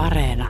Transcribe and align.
Areena. 0.00 0.48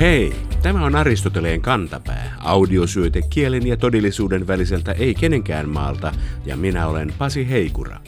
Hei, 0.00 0.32
tämä 0.62 0.84
on 0.84 0.96
Aristoteleen 0.96 1.60
kantapää, 1.60 2.36
audiosyöte 2.40 3.22
kielen 3.30 3.66
ja 3.66 3.76
todellisuuden 3.76 4.46
väliseltä 4.46 4.92
ei 4.92 5.14
kenenkään 5.14 5.68
maalta, 5.68 6.12
ja 6.44 6.56
minä 6.56 6.86
olen 6.86 7.12
Pasi 7.18 7.50
Heikura. 7.50 8.00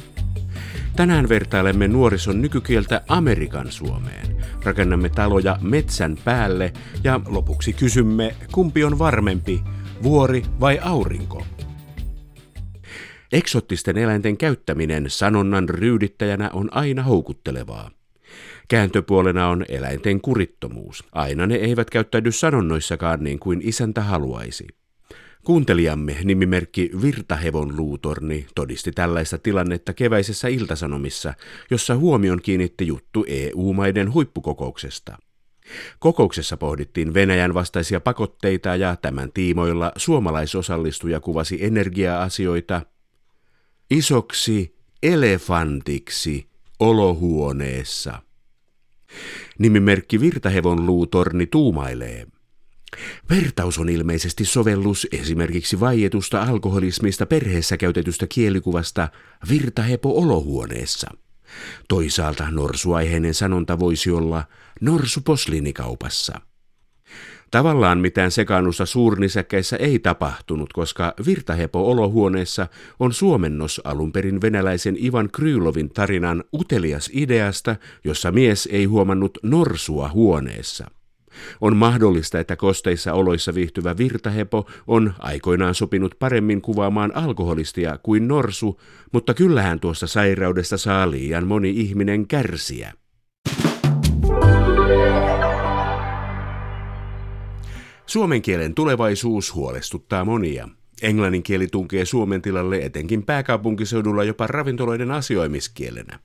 Tänään 0.96 1.28
vertailemme 1.28 1.88
nuorison 1.88 2.42
nykykieltä 2.42 3.02
Amerikan 3.08 3.72
Suomeen. 3.72 4.36
Rakennamme 4.64 5.08
taloja 5.08 5.58
metsän 5.60 6.18
päälle 6.24 6.72
ja 7.04 7.20
lopuksi 7.26 7.72
kysymme, 7.72 8.34
kumpi 8.52 8.84
on 8.84 8.98
varmempi, 8.98 9.60
vuori 10.04 10.42
vai 10.60 10.78
aurinko? 10.82 11.46
Eksottisten 13.32 13.98
eläinten 13.98 14.36
käyttäminen 14.36 15.04
sanonnan 15.08 15.68
ryydittäjänä 15.68 16.50
on 16.52 16.68
aina 16.72 17.02
houkuttelevaa. 17.02 17.90
Kääntöpuolena 18.68 19.48
on 19.48 19.64
eläinten 19.68 20.20
kurittomuus. 20.20 21.04
Aina 21.12 21.46
ne 21.46 21.54
eivät 21.54 21.90
käyttäydy 21.90 22.32
sanonnoissakaan 22.32 23.24
niin 23.24 23.38
kuin 23.38 23.60
isäntä 23.64 24.00
haluaisi. 24.00 24.66
Kuuntelijamme 25.44 26.16
nimimerkki 26.24 26.90
Virtahevon 27.02 27.76
luutorni 27.76 28.46
todisti 28.54 28.92
tällaista 28.92 29.38
tilannetta 29.38 29.92
keväisessä 29.92 30.48
iltasanomissa, 30.48 31.34
jossa 31.70 31.96
huomion 31.96 32.42
kiinnitti 32.42 32.86
juttu 32.86 33.24
EU-maiden 33.28 34.12
huippukokouksesta. 34.12 35.18
Kokouksessa 35.98 36.56
pohdittiin 36.56 37.14
Venäjän 37.14 37.54
vastaisia 37.54 38.00
pakotteita 38.00 38.76
ja 38.76 38.96
tämän 38.96 39.32
tiimoilla 39.32 39.92
suomalaisosallistuja 39.96 41.20
kuvasi 41.20 41.64
energia-asioita 41.64 42.82
isoksi 43.90 44.76
elefantiksi 45.02 46.48
olohuoneessa. 46.80 48.22
Nimimerkki 49.58 50.20
Virtahevon 50.20 50.86
luutorni 50.86 51.46
tuumailee. 51.46 52.26
Vertaus 53.30 53.78
on 53.78 53.88
ilmeisesti 53.88 54.44
sovellus 54.44 55.06
esimerkiksi 55.12 55.80
vaietusta 55.80 56.42
alkoholismista 56.42 57.26
perheessä 57.26 57.76
käytetystä 57.76 58.26
kielikuvasta 58.26 59.08
virtahepo 59.48 60.18
olohuoneessa. 60.18 61.10
Toisaalta 61.88 62.50
norsuaiheinen 62.50 63.34
sanonta 63.34 63.78
voisi 63.78 64.10
olla 64.10 64.44
norsu 64.80 65.20
posliinikaupassa. 65.20 66.40
Tavallaan 67.50 67.98
mitään 67.98 68.30
sekaannusta 68.30 68.86
suurnisäkkäissä 68.86 69.76
ei 69.76 69.98
tapahtunut, 69.98 70.72
koska 70.72 71.14
virtahepo 71.26 71.90
olohuoneessa 71.90 72.66
on 73.00 73.12
suomennos 73.12 73.80
alun 73.84 74.12
perin 74.12 74.40
venäläisen 74.40 75.04
Ivan 75.04 75.28
Krylovin 75.32 75.90
tarinan 75.90 76.44
utelias 76.54 77.10
ideasta, 77.12 77.76
jossa 78.04 78.32
mies 78.32 78.68
ei 78.72 78.84
huomannut 78.84 79.38
norsua 79.42 80.08
huoneessa. 80.08 80.90
On 81.60 81.76
mahdollista, 81.76 82.40
että 82.40 82.56
kosteissa 82.56 83.12
oloissa 83.12 83.54
viihtyvä 83.54 83.96
virtahepo 83.96 84.70
on 84.86 85.14
aikoinaan 85.18 85.74
sopinut 85.74 86.14
paremmin 86.18 86.62
kuvaamaan 86.62 87.16
alkoholistia 87.16 87.98
kuin 88.02 88.28
norsu, 88.28 88.80
mutta 89.12 89.34
kyllähän 89.34 89.80
tuosta 89.80 90.06
sairaudesta 90.06 90.78
saa 90.78 91.10
liian 91.10 91.46
moni 91.46 91.70
ihminen 91.70 92.26
kärsiä. 92.26 92.92
Suomen 98.06 98.42
kielen 98.42 98.74
tulevaisuus 98.74 99.54
huolestuttaa 99.54 100.24
monia. 100.24 100.68
Englannin 101.02 101.42
kieli 101.42 101.66
tunkee 101.66 102.04
suomen 102.04 102.42
tilalle 102.42 102.78
etenkin 102.78 103.22
pääkaupunkiseudulla 103.22 104.24
jopa 104.24 104.46
ravintoloiden 104.46 105.10
asioimiskielenä. 105.10 106.18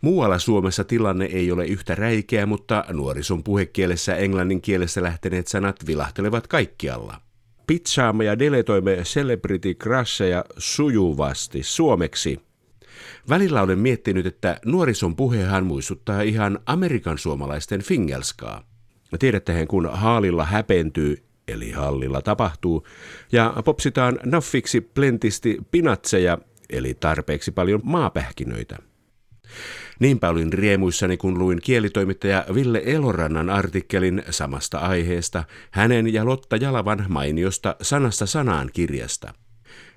Muualla 0.00 0.38
Suomessa 0.38 0.84
tilanne 0.84 1.24
ei 1.24 1.52
ole 1.52 1.66
yhtä 1.66 1.94
räikeä, 1.94 2.46
mutta 2.46 2.84
nuorison 2.92 3.42
puhekielessä 3.42 4.16
englannin 4.16 4.60
kielessä 4.60 5.02
lähteneet 5.02 5.46
sanat 5.46 5.86
vilahtelevat 5.86 6.46
kaikkialla. 6.46 7.20
Pizzaamme 7.66 8.24
ja 8.24 8.38
deletoimme 8.38 8.96
celebrity 9.02 9.74
crusheja 9.74 10.44
sujuvasti 10.58 11.62
suomeksi. 11.62 12.40
Välillä 13.28 13.62
olen 13.62 13.78
miettinyt, 13.78 14.26
että 14.26 14.60
nuorison 14.64 15.16
puhehan 15.16 15.66
muistuttaa 15.66 16.22
ihan 16.22 16.58
amerikan 16.66 17.18
suomalaisten 17.18 17.82
fingelskaa. 17.82 18.71
Tiedättehän, 19.18 19.68
kun 19.68 19.90
haalilla 19.92 20.44
häpentyy, 20.44 21.22
eli 21.48 21.70
hallilla 21.70 22.22
tapahtuu, 22.22 22.86
ja 23.32 23.54
popsitaan 23.64 24.18
naffiksi 24.24 24.80
plentisti 24.80 25.58
pinatseja, 25.70 26.38
eli 26.70 26.94
tarpeeksi 26.94 27.52
paljon 27.52 27.80
maapähkinöitä. 27.84 28.78
Niinpä 30.00 30.28
olin 30.28 30.52
riemuissani, 30.52 31.16
kun 31.16 31.38
luin 31.38 31.58
kielitoimittaja 31.62 32.44
Ville 32.54 32.82
Elorannan 32.84 33.50
artikkelin 33.50 34.22
samasta 34.30 34.78
aiheesta 34.78 35.44
hänen 35.70 36.12
ja 36.12 36.24
Lotta 36.24 36.56
Jalavan 36.56 37.06
mainiosta 37.08 37.76
sanasta 37.82 38.26
sanaan 38.26 38.70
kirjasta. 38.72 39.34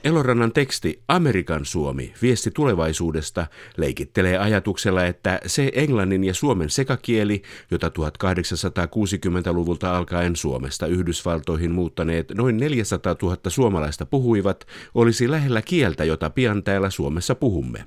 Elorannan 0.04 0.52
teksti 0.52 1.02
Amerikan 1.08 1.66
Suomi, 1.66 2.14
viesti 2.22 2.52
tulevaisuudesta, 2.52 3.48
leikittelee 3.78 4.38
ajatuksella, 4.38 5.06
että 5.06 5.40
se 5.46 5.72
englannin 5.76 6.24
ja 6.24 6.34
suomen 6.34 6.70
sekakieli, 6.70 7.42
jota 7.72 7.88
1860-luvulta 7.88 9.98
alkaen 9.98 10.36
Suomesta 10.36 10.88
Yhdysvaltoihin 10.88 11.72
muuttaneet 11.72 12.32
noin 12.36 12.58
400 12.58 13.16
000 13.22 13.38
suomalaista 13.48 14.06
puhuivat, 14.06 14.68
olisi 14.96 15.32
lähellä 15.32 15.62
kieltä, 15.62 16.04
jota 16.04 16.30
pian 16.30 16.64
täällä 16.64 16.90
Suomessa 16.90 17.36
puhumme. 17.36 17.84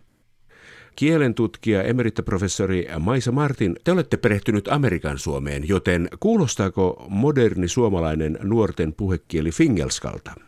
Kielentutkija 0.97 1.82
emeritaprofessori 1.82 2.88
Maisa 2.98 3.32
Martin, 3.32 3.77
te 3.84 3.93
olette 3.93 4.16
perehtynyt 4.16 4.69
Amerikan 4.69 5.19
Suomeen, 5.19 5.69
joten 5.69 6.09
kuulostaako 6.21 7.06
moderni 7.09 7.69
suomalainen 7.69 8.38
nuorten 8.43 8.93
puhekieli 8.93 9.50
Fingelskalta? 9.50 10.47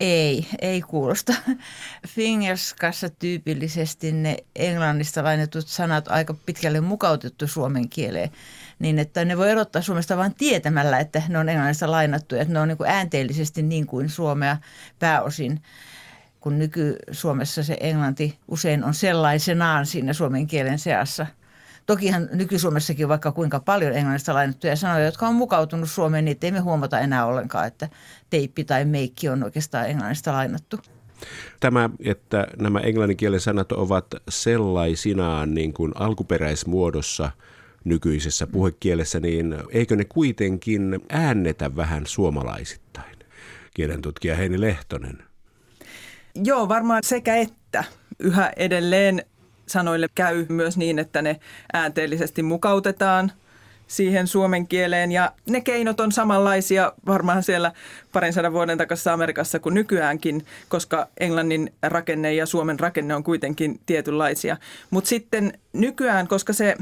Ei, 0.00 0.46
ei 0.60 0.82
kuulosta. 0.82 1.34
Fingerskassa 2.08 3.10
tyypillisesti 3.10 4.12
ne 4.12 4.36
englannista 4.56 5.24
lainatut 5.24 5.68
sanat 5.68 6.08
aika 6.08 6.34
pitkälle 6.46 6.80
mukautettu 6.80 7.46
suomen 7.46 7.88
kieleen, 7.88 8.30
niin 8.78 8.98
että 8.98 9.24
ne 9.24 9.36
voi 9.36 9.50
erottaa 9.50 9.82
Suomesta 9.82 10.16
vain 10.16 10.34
tietämällä, 10.34 10.98
että 10.98 11.22
ne 11.28 11.38
on 11.38 11.48
englannista 11.48 11.90
lainattu, 11.90 12.36
että 12.36 12.52
ne 12.52 12.60
on 12.60 12.68
niin 12.68 12.78
kuin 12.78 12.90
äänteellisesti 12.90 13.62
niin 13.62 13.86
kuin 13.86 14.08
suomea 14.08 14.56
pääosin 14.98 15.60
kun 16.46 16.58
nyky-Suomessa 16.58 17.62
se 17.62 17.76
englanti 17.80 18.38
usein 18.48 18.84
on 18.84 18.94
sellaisenaan 18.94 19.86
siinä 19.86 20.12
suomen 20.12 20.46
kielen 20.46 20.78
seassa. 20.78 21.26
Tokihan 21.86 22.28
nyky-Suomessakin 22.32 23.08
vaikka 23.08 23.32
kuinka 23.32 23.60
paljon 23.60 23.92
englannista 23.92 24.34
lainattuja 24.34 24.76
sanoja, 24.76 25.04
jotka 25.04 25.28
on 25.28 25.34
mukautunut 25.34 25.90
Suomeen, 25.90 26.24
niin 26.24 26.38
ei 26.42 26.52
me 26.52 26.58
huomata 26.58 27.00
enää 27.00 27.26
ollenkaan, 27.26 27.66
että 27.66 27.88
teippi 28.30 28.64
tai 28.64 28.84
meikki 28.84 29.28
on 29.28 29.44
oikeastaan 29.44 29.90
englannista 29.90 30.32
lainattu. 30.32 30.80
Tämä, 31.60 31.90
että 32.04 32.46
nämä 32.58 32.80
englanninkielen 32.80 33.40
sanat 33.40 33.72
ovat 33.72 34.06
sellaisinaan 34.28 35.54
niin 35.54 35.72
kuin 35.72 35.92
alkuperäismuodossa 35.94 37.30
nykyisessä 37.84 38.46
puhekielessä, 38.46 39.20
niin 39.20 39.56
eikö 39.70 39.96
ne 39.96 40.04
kuitenkin 40.04 41.00
äännetä 41.10 41.76
vähän 41.76 42.06
suomalaisittain? 42.06 43.16
Kielentutkija 43.74 44.36
Heini 44.36 44.60
Lehtonen. 44.60 45.18
Joo, 46.34 46.68
varmaan 46.68 47.02
sekä 47.04 47.36
että. 47.36 47.84
Yhä 48.18 48.52
edelleen 48.56 49.22
sanoille 49.66 50.08
käy 50.14 50.46
myös 50.48 50.76
niin, 50.76 50.98
että 50.98 51.22
ne 51.22 51.40
äänteellisesti 51.72 52.42
mukautetaan 52.42 53.32
siihen 53.86 54.26
suomen 54.26 54.68
kieleen. 54.68 55.12
Ja 55.12 55.32
ne 55.48 55.60
keinot 55.60 56.00
on 56.00 56.12
samanlaisia 56.12 56.92
varmaan 57.06 57.42
siellä 57.42 57.72
parin 58.12 58.32
sadan 58.32 58.52
vuoden 58.52 58.78
takassa 58.78 59.12
Amerikassa 59.12 59.58
kuin 59.58 59.74
nykyäänkin, 59.74 60.46
koska 60.68 61.08
englannin 61.20 61.72
rakenne 61.82 62.34
ja 62.34 62.46
suomen 62.46 62.80
rakenne 62.80 63.14
on 63.14 63.24
kuitenkin 63.24 63.80
tietynlaisia. 63.86 64.56
Mutta 64.90 65.08
sitten 65.08 65.58
nykyään, 65.72 66.28
koska 66.28 66.52
se 66.52 66.76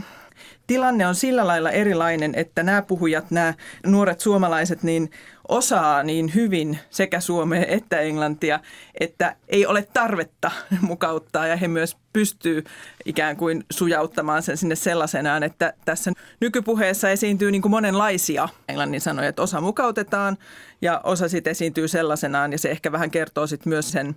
tilanne 0.66 1.06
on 1.06 1.14
sillä 1.14 1.46
lailla 1.46 1.70
erilainen, 1.70 2.34
että 2.34 2.62
nämä 2.62 2.82
puhujat, 2.82 3.30
nämä 3.30 3.54
nuoret 3.86 4.20
suomalaiset, 4.20 4.82
niin 4.82 5.10
osaa 5.48 6.02
niin 6.02 6.34
hyvin 6.34 6.78
sekä 6.90 7.20
suomea 7.20 7.64
että 7.68 8.00
englantia, 8.00 8.60
että 9.00 9.36
ei 9.48 9.66
ole 9.66 9.86
tarvetta 9.92 10.50
mukauttaa 10.80 11.46
ja 11.46 11.56
he 11.56 11.68
myös 11.68 11.96
pystyy 12.12 12.64
ikään 13.04 13.36
kuin 13.36 13.64
sujauttamaan 13.70 14.42
sen 14.42 14.56
sinne 14.56 14.74
sellaisenaan, 14.76 15.42
että 15.42 15.72
tässä 15.84 16.12
nykypuheessa 16.40 17.10
esiintyy 17.10 17.50
niin 17.50 17.62
kuin 17.62 17.70
monenlaisia 17.70 18.48
englannin 18.68 19.00
sanoja, 19.00 19.28
että 19.28 19.42
osa 19.42 19.60
mukautetaan 19.60 20.38
ja 20.82 21.00
osa 21.04 21.28
sitten 21.28 21.50
esiintyy 21.50 21.88
sellaisenaan 21.88 22.52
ja 22.52 22.58
se 22.58 22.70
ehkä 22.70 22.92
vähän 22.92 23.10
kertoo 23.10 23.46
sitten 23.46 23.70
myös 23.70 23.92
sen 23.92 24.14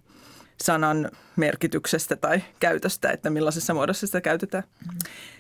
sanan 0.64 1.12
merkityksestä 1.36 2.16
tai 2.16 2.44
käytöstä, 2.60 3.12
että 3.12 3.30
millaisessa 3.30 3.74
muodossa 3.74 4.08
sitä 4.08 4.22
käytetään. 4.22 4.64
Mm. 4.64 4.98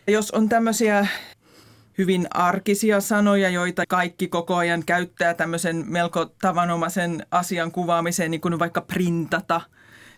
Jos 0.08 0.31
on 0.31 0.50
tämmöisiä 0.50 1.08
hyvin 1.98 2.28
arkisia 2.30 3.02
sanoja, 3.02 3.50
joita 3.50 3.84
kaikki 3.90 4.28
koko 4.28 4.56
ajan 4.56 4.84
käyttää 4.86 5.34
tämmöisen 5.34 5.84
melko 5.88 6.25
tavanomaisen 6.42 7.25
asian 7.31 7.72
kuvaamiseen, 7.72 8.31
niin 8.31 8.42
kuin 8.42 8.60
vaikka 8.60 8.81
printata, 8.81 9.62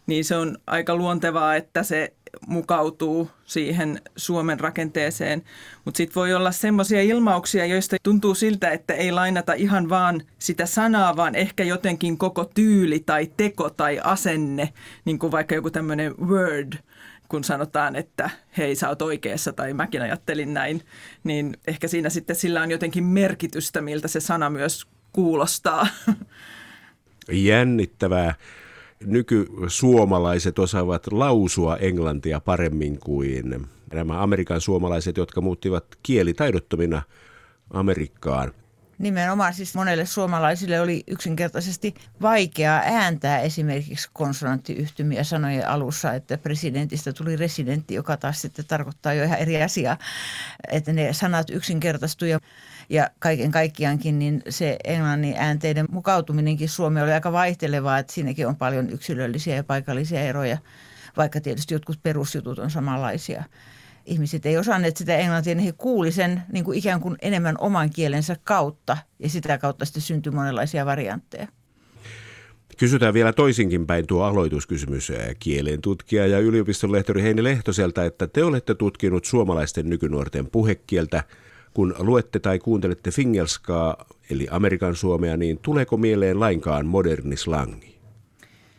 niin 0.07 0.25
se 0.25 0.36
on 0.36 0.57
aika 0.68 0.96
luontevaa, 0.96 1.56
että 1.56 1.84
se 1.84 2.13
mukautuu 2.48 3.30
siihen 3.46 4.02
Suomen 4.16 4.60
rakenteeseen. 4.60 5.44
Mutta 5.86 5.98
sitten 5.98 6.16
voi 6.16 6.34
olla 6.34 6.52
semmoisia 6.52 7.02
ilmauksia, 7.02 7.66
joista 7.66 7.96
tuntuu 8.04 8.36
siltä, 8.36 8.70
että 8.70 8.94
ei 8.94 9.12
lainata 9.12 9.54
ihan 9.54 9.90
vaan 9.90 10.22
sitä 10.40 10.66
sanaa, 10.66 11.16
vaan 11.16 11.36
ehkä 11.36 11.64
jotenkin 11.64 12.18
koko 12.18 12.46
tyyli 12.46 13.00
tai 13.00 13.31
teko 13.38 13.70
tai 13.70 14.00
asenne, 14.04 14.74
niin 15.06 15.20
kuin 15.20 15.31
vaikka 15.31 15.56
joku 15.56 15.70
tämmöinen 15.70 16.18
word– 16.18 16.74
kun 17.30 17.44
sanotaan, 17.44 17.96
että 17.96 18.30
hei 18.58 18.76
sä 18.76 18.90
oot 18.90 19.02
oikeassa 19.02 19.54
tai 19.54 19.74
mäkin 19.74 20.02
ajattelin 20.02 20.54
näin, 20.54 20.81
niin 21.24 21.58
ehkä 21.68 21.88
siinä 21.88 22.10
sitten 22.10 22.36
sillä 22.36 22.62
on 22.62 22.72
jotenkin 22.72 23.04
merkitystä, 23.04 23.81
miltä 23.81 24.08
se 24.08 24.20
sana 24.20 24.50
myös 24.50 24.88
kuulostaa. 25.14 25.88
Jännittävää. 27.31 28.34
Nykysuomalaiset 29.06 30.60
osaavat 30.60 31.07
lausua 31.12 31.78
englantia 31.78 32.40
paremmin 32.40 33.00
kuin 33.00 33.68
nämä 33.94 34.24
Amerikan 34.24 34.62
suomalaiset, 34.62 35.18
jotka 35.18 35.42
muuttivat 35.42 35.86
kielitaidottomina 36.04 37.01
Amerikkaan. 37.69 38.51
Nimenomaan 39.00 39.54
siis 39.54 39.75
monelle 39.75 40.06
suomalaisille 40.06 40.81
oli 40.81 41.04
yksinkertaisesti 41.07 41.94
vaikeaa 42.22 42.81
ääntää 42.86 43.40
esimerkiksi 43.40 44.10
konsonanttiyhtymiä 44.13 45.24
sanojen 45.24 45.68
alussa, 45.68 46.13
että 46.13 46.38
presidentistä 46.38 47.13
tuli 47.13 47.36
residentti, 47.36 47.94
joka 47.94 48.18
taas 48.18 48.42
sitten 48.42 48.66
tarkoittaa 48.68 49.13
jo 49.13 49.24
ihan 49.24 49.40
eri 49.40 49.63
asiaa, 49.63 49.98
että 50.72 50.94
ne 50.94 51.13
sanat 51.13 51.50
yksinkertaistuivat 51.50 52.44
ja 52.90 53.10
kaiken 53.19 53.51
kaikkiaankin 53.51 54.19
niin 54.19 54.42
se 54.50 54.78
englannin 54.84 55.36
äänteiden 55.38 55.86
mukautuminenkin 55.92 56.69
Suomeen 56.69 57.04
oli 57.04 57.13
aika 57.13 57.31
vaihtelevaa, 57.31 57.98
että 57.98 58.13
siinäkin 58.13 58.48
on 58.48 58.56
paljon 58.56 58.90
yksilöllisiä 58.90 59.56
ja 59.56 59.63
paikallisia 59.63 60.22
eroja, 60.22 60.57
vaikka 61.18 61.42
tietysti 61.42 61.74
jotkut 61.74 62.00
perusjutut 62.04 62.60
on 62.60 62.72
samanlaisia 62.72 63.44
ihmiset 64.09 64.45
ei 64.45 64.57
osanneet 64.57 64.97
sitä 64.97 65.17
englantia, 65.17 65.56
niin 65.56 65.65
he 65.65 65.71
kuuli 65.71 66.11
sen 66.11 66.41
niin 66.51 66.65
kuin 66.65 66.77
ikään 66.77 67.01
kuin 67.01 67.15
enemmän 67.21 67.56
oman 67.59 67.89
kielensä 67.89 68.35
kautta 68.44 68.97
ja 69.19 69.29
sitä 69.29 69.57
kautta 69.57 69.85
sitten 69.85 70.01
syntyi 70.01 70.31
monenlaisia 70.31 70.85
variantteja. 70.85 71.47
Kysytään 72.77 73.13
vielä 73.13 73.33
toisinkin 73.33 73.88
päin 73.88 74.07
tuo 74.07 74.23
aloituskysymys 74.23 75.11
kielen 75.39 75.81
tutkija 75.81 76.27
ja 76.27 76.39
yliopiston 76.39 76.91
lehtori 76.91 77.21
Heini 77.21 77.44
Lehtoselta, 77.44 78.06
että 78.06 78.27
te 78.27 78.44
olette 78.44 78.75
tutkinut 78.75 79.25
suomalaisten 79.25 79.89
nykynuorten 79.89 80.47
puhekieltä. 80.47 81.23
Kun 81.73 81.95
luette 82.00 82.39
tai 82.39 82.59
kuuntelette 82.59 83.11
fingelskaa, 83.11 84.06
eli 84.29 84.47
Amerikan 84.51 84.95
suomea, 84.95 85.38
niin 85.38 85.59
tuleeko 85.61 85.97
mieleen 85.97 86.39
lainkaan 86.39 86.85
moderni 86.85 87.38
slangi? 87.38 87.99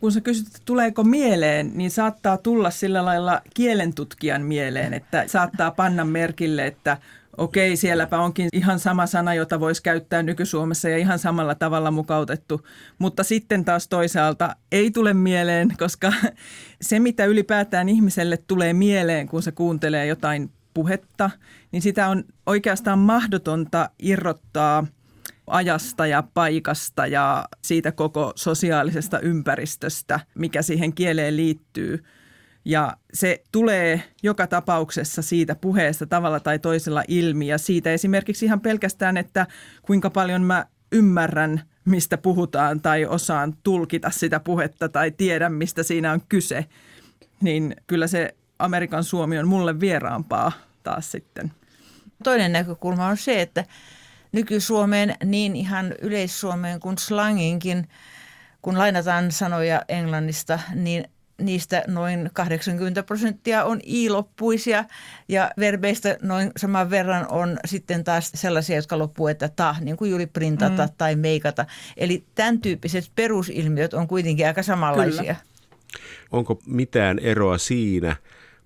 Kun 0.01 0.11
sä 0.11 0.21
kysyt, 0.21 0.47
että 0.47 0.59
tuleeko 0.65 1.03
mieleen, 1.03 1.71
niin 1.75 1.91
saattaa 1.91 2.37
tulla 2.37 2.71
sillä 2.71 3.05
lailla 3.05 3.41
kielentutkijan 3.53 4.41
mieleen, 4.41 4.93
että 4.93 5.23
saattaa 5.27 5.71
panna 5.71 6.05
merkille, 6.05 6.65
että 6.65 6.97
okei, 7.37 7.75
sielläpä 7.75 8.19
onkin 8.19 8.49
ihan 8.53 8.79
sama 8.79 9.05
sana, 9.05 9.33
jota 9.33 9.59
voisi 9.59 9.83
käyttää 9.83 10.23
nykysuomessa 10.23 10.89
ja 10.89 10.97
ihan 10.97 11.19
samalla 11.19 11.55
tavalla 11.55 11.91
mukautettu. 11.91 12.67
Mutta 12.99 13.23
sitten 13.23 13.65
taas 13.65 13.87
toisaalta 13.87 14.55
ei 14.71 14.91
tule 14.91 15.13
mieleen, 15.13 15.73
koska 15.79 16.13
se, 16.81 16.99
mitä 16.99 17.25
ylipäätään 17.25 17.89
ihmiselle 17.89 18.37
tulee 18.37 18.73
mieleen, 18.73 19.27
kun 19.27 19.43
se 19.43 19.51
kuuntelee 19.51 20.05
jotain 20.05 20.51
puhetta, 20.73 21.29
niin 21.71 21.81
sitä 21.81 22.07
on 22.07 22.23
oikeastaan 22.45 22.99
mahdotonta 22.99 23.89
irrottaa– 23.99 24.87
ajasta 25.51 26.07
ja 26.07 26.23
paikasta 26.33 27.07
ja 27.07 27.45
siitä 27.61 27.91
koko 27.91 28.31
sosiaalisesta 28.35 29.19
ympäristöstä, 29.19 30.19
mikä 30.35 30.61
siihen 30.61 30.93
kieleen 30.93 31.37
liittyy. 31.37 32.03
Ja 32.65 32.93
se 33.13 33.43
tulee 33.51 34.03
joka 34.23 34.47
tapauksessa 34.47 35.21
siitä 35.21 35.55
puheesta 35.55 36.05
tavalla 36.05 36.39
tai 36.39 36.59
toisella 36.59 37.03
ilmi 37.07 37.47
ja 37.47 37.57
siitä 37.57 37.93
esimerkiksi 37.93 38.45
ihan 38.45 38.61
pelkästään, 38.61 39.17
että 39.17 39.47
kuinka 39.81 40.09
paljon 40.09 40.41
mä 40.41 40.65
ymmärrän, 40.91 41.61
mistä 41.85 42.17
puhutaan 42.17 42.81
tai 42.81 43.05
osaan 43.05 43.53
tulkita 43.63 44.09
sitä 44.09 44.39
puhetta 44.39 44.89
tai 44.89 45.11
tiedän, 45.11 45.53
mistä 45.53 45.83
siinä 45.83 46.11
on 46.11 46.21
kyse. 46.29 46.65
Niin 47.41 47.75
kyllä 47.87 48.07
se 48.07 48.35
Amerikan 48.59 49.03
Suomi 49.03 49.39
on 49.39 49.47
mulle 49.47 49.79
vieraampaa 49.79 50.51
taas 50.83 51.11
sitten. 51.11 51.51
Toinen 52.23 52.51
näkökulma 52.51 53.07
on 53.07 53.17
se, 53.17 53.41
että 53.41 53.65
nyky-Suomeen, 54.31 55.15
niin 55.25 55.55
ihan 55.55 55.95
yleissuomeen 56.01 56.79
kuin 56.79 56.97
slanginkin, 56.97 57.87
kun 58.61 58.77
lainataan 58.77 59.31
sanoja 59.31 59.81
englannista, 59.89 60.59
niin 60.75 61.05
niistä 61.41 61.83
noin 61.87 62.29
80 62.33 63.03
prosenttia 63.03 63.63
on 63.63 63.79
i-loppuisia 63.85 64.85
ja 65.27 65.51
verbeistä 65.59 66.17
noin 66.21 66.51
saman 66.57 66.89
verran 66.89 67.25
on 67.29 67.57
sitten 67.65 68.03
taas 68.03 68.31
sellaisia, 68.35 68.75
jotka 68.75 68.97
loppuu, 68.97 69.27
että 69.27 69.49
ta, 69.49 69.75
niin 69.81 69.97
kuin 69.97 70.09
juuri 70.09 70.27
printata 70.27 70.85
mm. 70.85 70.93
tai 70.97 71.15
meikata. 71.15 71.65
Eli 71.97 72.23
tämän 72.35 72.61
tyyppiset 72.61 73.11
perusilmiöt 73.15 73.93
on 73.93 74.07
kuitenkin 74.07 74.47
aika 74.47 74.63
samanlaisia. 74.63 75.21
Kyllä. 75.21 75.35
Onko 76.31 76.59
mitään 76.65 77.19
eroa 77.19 77.57
siinä, 77.57 78.15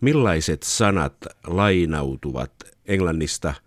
millaiset 0.02 0.64
sanat 0.64 1.14
lainautuvat 1.48 2.52
englannista– 2.86 3.54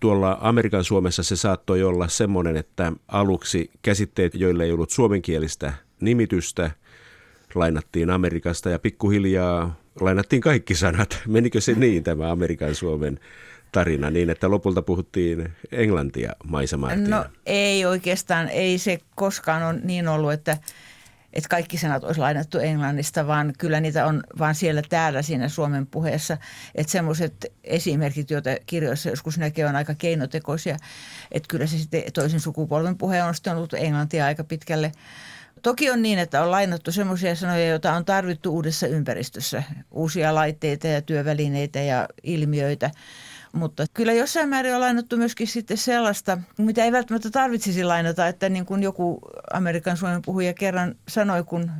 tuolla 0.00 0.38
Amerikan 0.40 0.84
Suomessa 0.84 1.22
se 1.22 1.36
saattoi 1.36 1.82
olla 1.82 2.08
semmoinen, 2.08 2.56
että 2.56 2.92
aluksi 3.08 3.70
käsitteet, 3.82 4.34
joille 4.34 4.64
ei 4.64 4.72
ollut 4.72 4.90
suomenkielistä 4.90 5.72
nimitystä, 6.00 6.70
lainattiin 7.54 8.10
Amerikasta 8.10 8.70
ja 8.70 8.78
pikkuhiljaa 8.78 9.80
lainattiin 10.00 10.42
kaikki 10.42 10.74
sanat. 10.74 11.22
Menikö 11.28 11.60
se 11.60 11.72
niin 11.72 12.04
tämä 12.04 12.30
Amerikan 12.30 12.74
Suomen 12.74 13.20
tarina 13.72 14.10
niin, 14.10 14.30
että 14.30 14.50
lopulta 14.50 14.82
puhuttiin 14.82 15.52
englantia 15.72 16.32
Maisa 16.44 16.76
No 16.96 17.24
ei 17.46 17.86
oikeastaan, 17.86 18.48
ei 18.48 18.78
se 18.78 18.98
koskaan 19.14 19.62
ole 19.62 19.80
niin 19.84 20.08
ollut, 20.08 20.32
että 20.32 20.58
että 21.32 21.48
kaikki 21.48 21.78
sanat 21.78 22.04
olisi 22.04 22.20
lainattu 22.20 22.58
englannista, 22.58 23.26
vaan 23.26 23.52
kyllä 23.58 23.80
niitä 23.80 24.06
on 24.06 24.22
vaan 24.38 24.54
siellä 24.54 24.82
täällä 24.88 25.22
siinä 25.22 25.48
Suomen 25.48 25.86
puheessa. 25.86 26.38
Että 26.74 26.92
semmoiset 26.92 27.52
esimerkit, 27.64 28.30
joita 28.30 28.50
kirjoissa 28.66 29.10
joskus 29.10 29.38
näkee, 29.38 29.66
on 29.66 29.76
aika 29.76 29.94
keinotekoisia. 29.94 30.76
Että 31.32 31.46
kyllä 31.48 31.66
se 31.66 31.78
sitten 31.78 32.02
toisen 32.14 32.40
sukupolven 32.40 32.98
puhe 32.98 33.22
on 33.22 33.34
sitten 33.34 33.56
ollut 33.56 33.74
englantia 33.74 34.26
aika 34.26 34.44
pitkälle. 34.44 34.92
Toki 35.62 35.90
on 35.90 36.02
niin, 36.02 36.18
että 36.18 36.42
on 36.42 36.50
lainattu 36.50 36.92
semmoisia 36.92 37.34
sanoja, 37.34 37.66
joita 37.66 37.92
on 37.92 38.04
tarvittu 38.04 38.54
uudessa 38.54 38.86
ympäristössä. 38.86 39.62
Uusia 39.90 40.34
laitteita 40.34 40.86
ja 40.86 41.02
työvälineitä 41.02 41.80
ja 41.80 42.08
ilmiöitä– 42.22 42.90
mutta 43.52 43.84
kyllä 43.94 44.12
jossain 44.12 44.48
määrin 44.48 44.74
on 44.74 44.80
lainattu 44.80 45.16
myöskin 45.16 45.46
sitten 45.46 45.76
sellaista, 45.76 46.38
mitä 46.58 46.84
ei 46.84 46.92
välttämättä 46.92 47.30
tarvitsisi 47.30 47.84
lainata, 47.84 48.26
että 48.26 48.48
niin 48.48 48.66
kuin 48.66 48.82
joku 48.82 49.18
Amerikan 49.52 49.96
suomen 49.96 50.22
puhuja 50.22 50.54
kerran 50.54 50.94
sanoi, 51.08 51.44
kun 51.44 51.70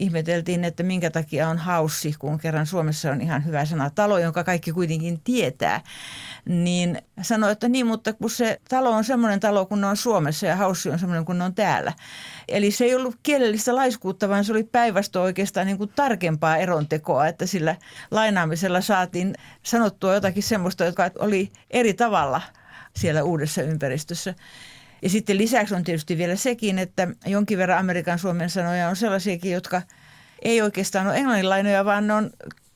ihmeteltiin, 0.00 0.64
että 0.64 0.82
minkä 0.82 1.10
takia 1.10 1.48
on 1.48 1.58
haussi, 1.58 2.14
kun 2.18 2.38
kerran 2.38 2.66
Suomessa 2.66 3.10
on 3.10 3.20
ihan 3.20 3.44
hyvä 3.44 3.64
sana 3.64 3.90
talo, 3.90 4.18
jonka 4.18 4.44
kaikki 4.44 4.72
kuitenkin 4.72 5.20
tietää. 5.20 5.80
Niin 6.44 7.02
sanoi, 7.22 7.52
että 7.52 7.68
niin, 7.68 7.86
mutta 7.86 8.12
kun 8.12 8.30
se 8.30 8.60
talo 8.68 8.90
on 8.90 9.04
semmoinen 9.04 9.40
talo, 9.40 9.66
kun 9.66 9.84
on 9.84 9.96
Suomessa 9.96 10.46
ja 10.46 10.56
haussi 10.56 10.90
on 10.90 10.98
semmoinen, 10.98 11.24
kun 11.24 11.42
on 11.42 11.54
täällä. 11.54 11.92
Eli 12.48 12.70
se 12.70 12.84
ei 12.84 12.94
ollut 12.94 13.16
kielellistä 13.22 13.74
laiskuutta, 13.74 14.28
vaan 14.28 14.44
se 14.44 14.52
oli 14.52 14.64
päinvastoin 14.64 15.24
oikeastaan 15.24 15.66
niin 15.66 15.78
kuin 15.78 15.92
tarkempaa 15.96 16.56
erontekoa, 16.56 17.26
että 17.26 17.46
sillä 17.46 17.76
lainaamisella 18.10 18.80
saatiin 18.80 19.34
sanottua 19.62 20.14
jotakin 20.14 20.42
semmoista, 20.42 20.84
joka 20.84 21.10
oli 21.18 21.52
eri 21.70 21.94
tavalla 21.94 22.40
siellä 22.96 23.22
uudessa 23.22 23.62
ympäristössä. 23.62 24.34
Ja 25.02 25.08
sitten 25.10 25.38
lisäksi 25.38 25.74
on 25.74 25.84
tietysti 25.84 26.18
vielä 26.18 26.36
sekin, 26.36 26.78
että 26.78 27.08
jonkin 27.26 27.58
verran 27.58 27.78
Amerikan 27.78 28.18
suomen 28.18 28.50
sanoja 28.50 28.88
on 28.88 28.96
sellaisiakin, 28.96 29.52
jotka 29.52 29.82
ei 30.42 30.62
oikeastaan 30.62 31.06
ole 31.06 31.16
englanninlainoja, 31.16 31.84
vaan 31.84 32.06
ne 32.06 32.12
on 32.12 32.30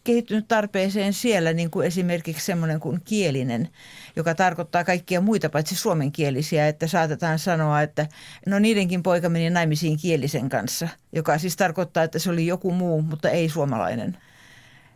kehittynyt 0.05 0.49
tarpeeseen 0.49 1.13
siellä, 1.13 1.53
niin 1.53 1.71
kuin 1.71 1.87
esimerkiksi 1.87 2.47
semmoinen 2.47 2.81
kuin 2.81 3.01
kielinen, 3.05 3.69
joka 4.17 4.35
tarkoittaa 4.35 4.85
kaikkia 4.85 5.21
muita 5.21 5.51
paitsi 5.51 5.77
suomenkielisiä, 5.77 6.69
että 6.69 6.87
saatetaan 6.87 7.39
sanoa, 7.39 7.83
että 7.83 8.07
no 8.47 8.59
niidenkin 8.59 9.03
poika 9.03 9.29
meni 9.29 9.51
naimisiin 9.51 9.99
kielisen 9.99 10.49
kanssa, 10.49 10.89
joka 11.13 11.39
siis 11.39 11.57
tarkoittaa, 11.57 12.03
että 12.03 12.19
se 12.19 12.31
oli 12.31 12.47
joku 12.47 12.71
muu, 12.71 13.03
mutta 13.03 13.31
ei 13.31 13.49
suomalainen. 13.49 14.17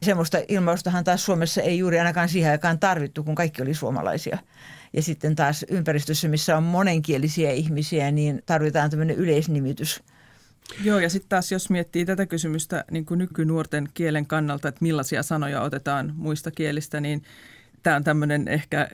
Semmoista 0.02 0.38
ilmaustahan 0.48 1.04
taas 1.04 1.24
Suomessa 1.24 1.62
ei 1.62 1.78
juuri 1.78 1.98
ainakaan 1.98 2.28
siihen 2.28 2.50
aikaan 2.50 2.78
tarvittu, 2.78 3.24
kun 3.24 3.34
kaikki 3.34 3.62
oli 3.62 3.74
suomalaisia. 3.74 4.38
Ja 4.92 5.02
sitten 5.02 5.36
taas 5.36 5.64
ympäristössä, 5.70 6.28
missä 6.28 6.56
on 6.56 6.62
monenkielisiä 6.62 7.50
ihmisiä, 7.50 8.10
niin 8.10 8.42
tarvitaan 8.46 8.90
tämmöinen 8.90 9.16
yleisnimitys. 9.16 10.02
Joo, 10.84 10.98
ja 10.98 11.10
sitten 11.10 11.28
taas 11.28 11.52
jos 11.52 11.70
miettii 11.70 12.04
tätä 12.04 12.26
kysymystä 12.26 12.84
niin 12.90 13.06
kuin 13.06 13.18
nykynuorten 13.18 13.88
kielen 13.94 14.26
kannalta, 14.26 14.68
että 14.68 14.82
millaisia 14.82 15.22
sanoja 15.22 15.62
otetaan 15.62 16.12
muista 16.16 16.50
kielistä, 16.50 17.00
niin 17.00 17.22
Tämä 17.82 17.96
on 17.96 18.04
tämmöinen 18.04 18.48
ehkä 18.48 18.88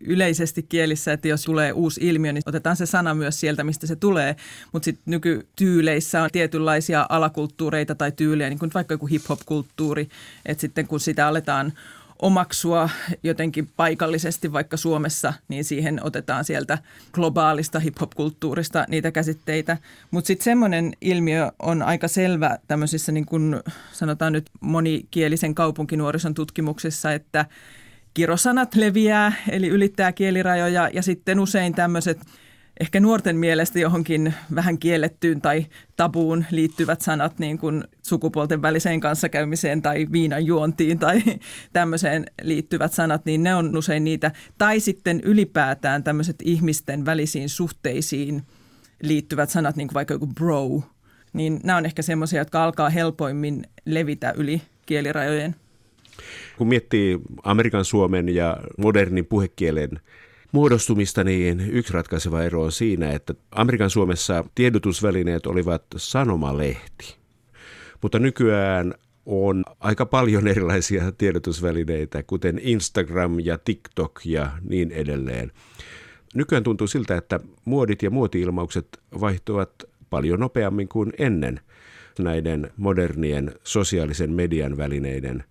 yleisesti 0.00 0.62
kielissä, 0.62 1.12
että 1.12 1.28
jos 1.28 1.44
tulee 1.44 1.72
uusi 1.72 2.00
ilmiö, 2.08 2.32
niin 2.32 2.42
otetaan 2.46 2.76
se 2.76 2.86
sana 2.86 3.14
myös 3.14 3.40
sieltä, 3.40 3.64
mistä 3.64 3.86
se 3.86 3.96
tulee. 3.96 4.36
Mutta 4.72 4.84
sitten 4.84 5.02
nykytyyleissä 5.06 6.22
on 6.22 6.30
tietynlaisia 6.32 7.06
alakulttuureita 7.08 7.94
tai 7.94 8.12
tyylejä, 8.12 8.50
niin 8.50 8.58
kuin 8.58 8.70
vaikka 8.74 8.94
joku 8.94 9.06
hip-hop-kulttuuri, 9.06 10.08
että 10.46 10.60
sitten 10.60 10.86
kun 10.86 11.00
sitä 11.00 11.26
aletaan 11.26 11.72
omaksua 12.18 12.90
jotenkin 13.22 13.68
paikallisesti 13.76 14.52
vaikka 14.52 14.76
Suomessa, 14.76 15.32
niin 15.48 15.64
siihen 15.64 16.00
otetaan 16.02 16.44
sieltä 16.44 16.78
globaalista 17.12 17.80
hip-hop-kulttuurista 17.80 18.84
niitä 18.88 19.12
käsitteitä. 19.12 19.78
Mutta 20.10 20.26
sitten 20.26 20.44
semmoinen 20.44 20.92
ilmiö 21.00 21.52
on 21.58 21.82
aika 21.82 22.08
selvä 22.08 22.58
tämmöisissä 22.68 23.12
niin 23.12 23.26
kuin 23.26 23.60
sanotaan 23.92 24.32
nyt 24.32 24.50
monikielisen 24.60 25.54
kaupunkinuorison 25.54 26.34
tutkimuksissa, 26.34 27.12
että 27.12 27.46
kirosanat 28.16 28.74
leviää, 28.74 29.32
eli 29.48 29.68
ylittää 29.68 30.12
kielirajoja 30.12 30.90
ja 30.92 31.02
sitten 31.02 31.40
usein 31.40 31.74
tämmöiset– 31.74 32.18
ehkä 32.80 33.00
nuorten 33.00 33.36
mielestä 33.36 33.78
johonkin 33.78 34.34
vähän 34.54 34.78
kiellettyyn 34.78 35.40
tai 35.40 35.66
tabuun 35.96 36.44
liittyvät 36.50 37.00
sanat 37.00 37.38
niin 37.38 37.58
kuin 37.58 37.84
sukupuolten 38.02 38.62
väliseen 38.62 39.00
kanssakäymiseen 39.00 39.82
tai 39.82 40.06
viinan 40.12 40.46
juontiin 40.46 40.98
tai 40.98 41.22
tämmöiseen 41.72 42.26
liittyvät 42.42 42.92
sanat, 42.92 43.24
niin 43.24 43.42
ne 43.42 43.54
on 43.54 43.76
usein 43.76 44.04
niitä. 44.04 44.32
Tai 44.58 44.80
sitten 44.80 45.20
ylipäätään 45.20 46.04
tämmöiset 46.04 46.36
ihmisten 46.42 47.04
välisiin 47.04 47.48
suhteisiin 47.48 48.42
liittyvät 49.02 49.50
sanat, 49.50 49.76
niin 49.76 49.88
kuin 49.88 49.94
vaikka 49.94 50.14
joku 50.14 50.26
bro, 50.26 50.82
niin 51.32 51.60
nämä 51.64 51.76
on 51.76 51.86
ehkä 51.86 52.02
semmoisia, 52.02 52.40
jotka 52.40 52.64
alkaa 52.64 52.90
helpoimmin 52.90 53.64
levitä 53.84 54.34
yli 54.36 54.62
kielirajojen. 54.86 55.56
Kun 56.58 56.68
miettii 56.68 57.18
Amerikan 57.42 57.84
suomen 57.84 58.28
ja 58.28 58.56
modernin 58.78 59.26
puhekielen 59.26 60.00
muodostumista, 60.52 61.24
niin 61.24 61.60
yksi 61.60 61.92
ratkaiseva 61.92 62.42
ero 62.42 62.62
on 62.62 62.72
siinä, 62.72 63.10
että 63.10 63.34
Amerikan 63.50 63.90
Suomessa 63.90 64.44
tiedotusvälineet 64.54 65.46
olivat 65.46 65.82
sanomalehti. 65.96 67.16
Mutta 68.02 68.18
nykyään 68.18 68.94
on 69.26 69.64
aika 69.80 70.06
paljon 70.06 70.48
erilaisia 70.48 71.12
tiedotusvälineitä, 71.12 72.22
kuten 72.22 72.60
Instagram 72.62 73.40
ja 73.40 73.58
TikTok 73.58 74.20
ja 74.24 74.50
niin 74.68 74.92
edelleen. 74.92 75.52
Nykyään 76.34 76.64
tuntuu 76.64 76.86
siltä, 76.86 77.16
että 77.16 77.40
muodit 77.64 78.02
ja 78.02 78.10
muotiilmaukset 78.10 78.88
vaihtuvat 79.20 79.70
paljon 80.10 80.40
nopeammin 80.40 80.88
kuin 80.88 81.12
ennen 81.18 81.60
näiden 82.18 82.70
modernien 82.76 83.52
sosiaalisen 83.64 84.32
median 84.32 84.76
välineiden 84.76 85.44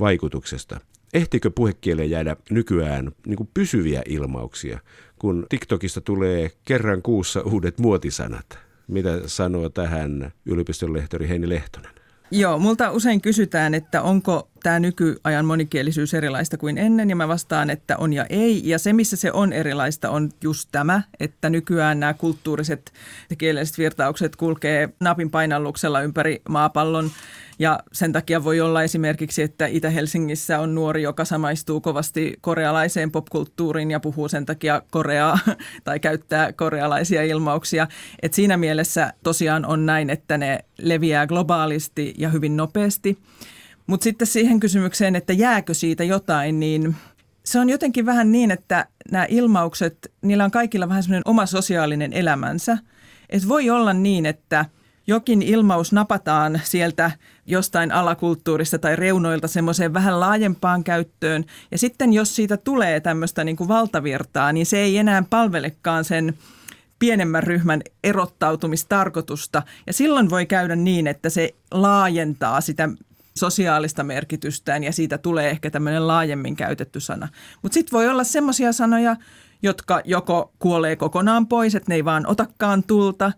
vaikutuksesta. 0.00 0.80
Ehtikö 1.14 1.50
puhekieleen 1.50 2.10
jäädä 2.10 2.36
nykyään 2.50 3.12
niin 3.26 3.36
kuin 3.36 3.50
pysyviä 3.54 4.02
ilmauksia, 4.08 4.78
kun 5.18 5.46
TikTokista 5.48 6.00
tulee 6.00 6.50
kerran 6.64 7.02
kuussa 7.02 7.40
uudet 7.40 7.78
muotisanat? 7.78 8.58
Mitä 8.88 9.10
sanoo 9.26 9.68
tähän 9.68 10.32
yliopiston 10.46 10.92
lehtori 10.92 11.28
Heini 11.28 11.48
Lehtonen? 11.48 11.90
Joo, 12.32 12.58
multa 12.58 12.90
usein 12.90 13.20
kysytään, 13.20 13.74
että 13.74 14.02
onko 14.02 14.50
tämä 14.62 14.80
nykyajan 14.80 15.44
monikielisyys 15.46 16.14
erilaista 16.14 16.58
kuin 16.58 16.78
ennen, 16.78 17.10
ja 17.10 17.16
mä 17.16 17.28
vastaan, 17.28 17.70
että 17.70 17.96
on 17.96 18.12
ja 18.12 18.26
ei. 18.28 18.62
Ja 18.64 18.78
se, 18.78 18.92
missä 18.92 19.16
se 19.16 19.32
on 19.32 19.52
erilaista, 19.52 20.10
on 20.10 20.30
just 20.42 20.68
tämä, 20.72 21.02
että 21.20 21.50
nykyään 21.50 22.00
nämä 22.00 22.14
kulttuuriset 22.14 22.92
ja 23.30 23.36
kielelliset 23.36 23.78
virtaukset 23.78 24.36
kulkee 24.36 24.88
napin 25.00 25.30
painalluksella 25.30 26.00
ympäri 26.00 26.42
maapallon, 26.48 27.10
ja 27.60 27.80
sen 27.92 28.12
takia 28.12 28.44
voi 28.44 28.60
olla 28.60 28.82
esimerkiksi, 28.82 29.42
että 29.42 29.66
Itä-Helsingissä 29.66 30.60
on 30.60 30.74
nuori, 30.74 31.02
joka 31.02 31.24
samaistuu 31.24 31.80
kovasti 31.80 32.34
korealaiseen 32.40 33.10
popkulttuuriin 33.10 33.90
ja 33.90 34.00
puhuu 34.00 34.28
sen 34.28 34.46
takia 34.46 34.82
koreaa 34.90 35.38
tai 35.84 36.00
käyttää 36.00 36.52
korealaisia 36.52 37.22
ilmauksia. 37.22 37.86
Et 38.22 38.34
siinä 38.34 38.56
mielessä 38.56 39.12
tosiaan 39.22 39.66
on 39.66 39.86
näin, 39.86 40.10
että 40.10 40.38
ne 40.38 40.58
leviää 40.78 41.26
globaalisti 41.26 42.14
ja 42.18 42.28
hyvin 42.28 42.56
nopeasti. 42.56 43.18
Mutta 43.86 44.04
sitten 44.04 44.26
siihen 44.26 44.60
kysymykseen, 44.60 45.16
että 45.16 45.32
jääkö 45.32 45.74
siitä 45.74 46.04
jotain, 46.04 46.60
niin 46.60 46.96
se 47.44 47.58
on 47.58 47.68
jotenkin 47.70 48.06
vähän 48.06 48.32
niin, 48.32 48.50
että 48.50 48.86
nämä 49.10 49.26
ilmaukset, 49.28 50.12
niillä 50.22 50.44
on 50.44 50.50
kaikilla 50.50 50.88
vähän 50.88 51.02
semmoinen 51.02 51.22
oma 51.24 51.46
sosiaalinen 51.46 52.12
elämänsä. 52.12 52.78
Et 53.30 53.48
voi 53.48 53.70
olla 53.70 53.92
niin, 53.92 54.26
että 54.26 54.64
jokin 55.10 55.42
ilmaus 55.42 55.92
napataan 55.92 56.60
sieltä 56.64 57.10
jostain 57.50 57.92
alakulttuurista 57.92 58.78
tai 58.78 58.96
reunoilta 58.96 59.48
semmoiseen 59.48 59.94
vähän 59.94 60.20
laajempaan 60.20 60.84
käyttöön. 60.84 61.44
Ja 61.70 61.78
sitten 61.78 62.12
jos 62.12 62.36
siitä 62.36 62.56
tulee 62.56 63.00
tämmöistä 63.00 63.44
niin 63.44 63.56
kuin 63.56 63.68
valtavirtaa, 63.68 64.52
niin 64.52 64.66
se 64.66 64.78
ei 64.78 64.98
enää 64.98 65.24
palvelekaan 65.30 66.04
sen 66.04 66.34
pienemmän 66.98 67.42
ryhmän 67.42 67.82
erottautumistarkoitusta. 68.04 69.62
Ja 69.86 69.92
silloin 69.92 70.30
voi 70.30 70.46
käydä 70.46 70.76
niin, 70.76 71.06
että 71.06 71.30
se 71.30 71.54
laajentaa 71.70 72.60
sitä 72.60 72.88
sosiaalista 73.38 74.04
merkitystään 74.04 74.84
ja 74.84 74.92
siitä 74.92 75.18
tulee 75.18 75.50
ehkä 75.50 75.70
tämmöinen 75.70 76.06
laajemmin 76.06 76.56
käytetty 76.56 77.00
sana. 77.00 77.28
Mutta 77.62 77.74
sitten 77.74 77.96
voi 77.96 78.08
olla 78.08 78.24
semmoisia 78.24 78.72
sanoja, 78.72 79.16
jotka 79.62 80.00
joko 80.04 80.52
kuolee 80.58 80.96
kokonaan 80.96 81.46
pois, 81.46 81.74
että 81.74 81.90
ne 81.90 81.94
ei 81.94 82.04
vaan 82.04 82.26
otakaan 82.26 82.82
tulta, 82.82 83.32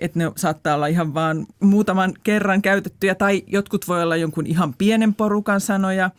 että 0.00 0.18
ne 0.18 0.32
saattaa 0.36 0.74
olla 0.74 0.86
ihan 0.86 1.14
vaan 1.14 1.46
muutaman 1.60 2.14
kerran 2.24 2.62
käytettyjä, 2.62 3.14
tai 3.14 3.42
jotkut 3.46 3.88
voi 3.88 4.02
olla 4.02 4.16
jonkun 4.16 4.46
ihan 4.46 4.74
pienen 4.74 5.14
porukan 5.14 5.60
sanoja, 5.60 6.10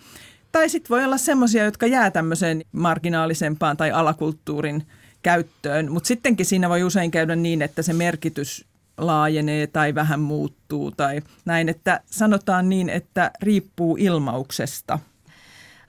tai 0.52 0.70
sitten 0.70 0.90
voi 0.90 1.06
olla 1.06 1.18
semmoisia, 1.18 1.66
jotka 1.66 1.88
jää 1.88 2.12
tämmöiseen 2.12 2.62
marginaalisempaan 2.72 3.78
tai 3.78 3.92
alakulttuurin 3.92 4.88
käyttöön, 5.24 5.92
mutta 5.92 6.08
sittenkin 6.08 6.46
siinä 6.46 6.70
voi 6.70 6.84
usein 6.84 7.12
käydä 7.12 7.36
niin, 7.36 7.62
että 7.62 7.82
se 7.82 7.94
merkitys 7.94 8.66
laajenee 8.98 9.68
tai 9.68 9.96
vähän 9.96 10.20
muuttuu 10.20 10.92
tai 10.92 11.22
näin, 11.46 11.70
että 11.70 12.02
sanotaan 12.06 12.70
niin, 12.70 12.90
että 12.90 13.32
riippuu 13.42 13.98
ilmauksesta. 14.00 15.00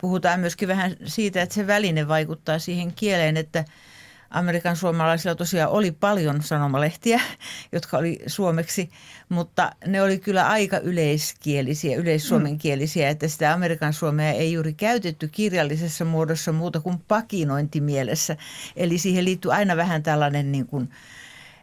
Puhutaan 0.00 0.40
myöskin 0.40 0.68
vähän 0.68 0.96
siitä, 1.04 1.42
että 1.42 1.54
se 1.54 1.66
väline 1.66 2.08
vaikuttaa 2.08 2.58
siihen 2.58 2.92
kieleen, 2.92 3.36
että 3.36 3.64
Amerikan 4.30 4.76
suomalaisilla 4.76 5.34
tosiaan 5.34 5.70
oli 5.70 5.92
paljon 5.92 6.42
sanomalehtiä, 6.42 7.20
jotka 7.72 7.98
oli 7.98 8.18
suomeksi, 8.26 8.90
mutta 9.28 9.72
ne 9.86 10.02
oli 10.02 10.18
kyllä 10.18 10.48
aika 10.48 10.78
yleiskielisiä, 10.78 11.96
yleissuomenkielisiä, 11.96 13.08
että 13.08 13.28
sitä 13.28 13.52
Amerikan 13.52 13.92
suomea 13.92 14.32
ei 14.32 14.52
juuri 14.52 14.74
käytetty 14.74 15.28
kirjallisessa 15.28 16.04
muodossa 16.04 16.52
muuta 16.52 16.80
kuin 16.80 16.98
pakinointimielessä. 17.08 18.36
Eli 18.76 18.98
siihen 18.98 19.24
liittyy 19.24 19.52
aina 19.52 19.76
vähän 19.76 20.02
tällainen 20.02 20.52
niin 20.52 20.66
kuin, 20.66 20.88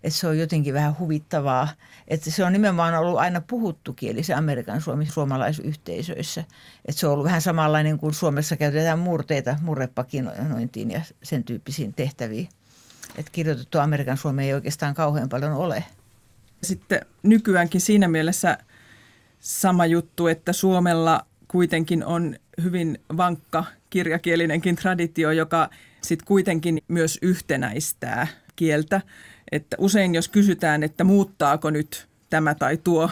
että 0.05 0.19
se 0.19 0.27
on 0.27 0.39
jotenkin 0.39 0.74
vähän 0.74 1.00
huvittavaa. 1.00 1.67
Että 2.07 2.31
se 2.31 2.45
on 2.45 2.53
nimenomaan 2.53 2.95
ollut 2.95 3.19
aina 3.19 3.41
puhuttu 3.41 3.93
kieli 3.93 4.24
se 4.24 4.33
Amerikan 4.33 4.81
suomi 4.81 5.05
suomalaisyhteisöissä. 5.05 6.43
Että 6.85 7.00
se 7.00 7.07
on 7.07 7.13
ollut 7.13 7.25
vähän 7.25 7.41
samanlainen 7.41 7.97
kuin 7.97 8.13
Suomessa 8.13 8.57
käytetään 8.57 9.00
murteita 9.00 9.57
murrepakinointiin 9.62 10.91
ja 10.91 11.01
sen 11.24 11.43
tyyppisiin 11.43 11.93
tehtäviin. 11.93 12.50
Että 13.17 13.31
kirjoitettu 13.31 13.79
Amerikan 13.79 14.17
suomi 14.17 14.43
ei 14.43 14.53
oikeastaan 14.53 14.93
kauhean 14.93 15.29
paljon 15.29 15.53
ole. 15.53 15.83
Sitten 16.63 17.01
nykyäänkin 17.24 17.81
siinä 17.81 18.07
mielessä 18.07 18.57
sama 19.39 19.85
juttu, 19.85 20.27
että 20.27 20.53
Suomella 20.53 21.25
kuitenkin 21.47 22.05
on 22.05 22.35
hyvin 22.63 23.00
vankka 23.17 23.65
kirjakielinenkin 23.89 24.75
traditio, 24.75 25.31
joka 25.31 25.69
sitten 26.01 26.27
kuitenkin 26.27 26.81
myös 26.88 27.19
yhtenäistää 27.21 28.27
kieltä. 28.55 29.01
Että 29.51 29.75
usein 29.79 30.15
jos 30.15 30.27
kysytään, 30.27 30.83
että 30.83 31.03
muuttaako 31.03 31.69
nyt 31.69 32.07
tämä 32.29 32.55
tai 32.55 32.77
tuo 32.77 33.09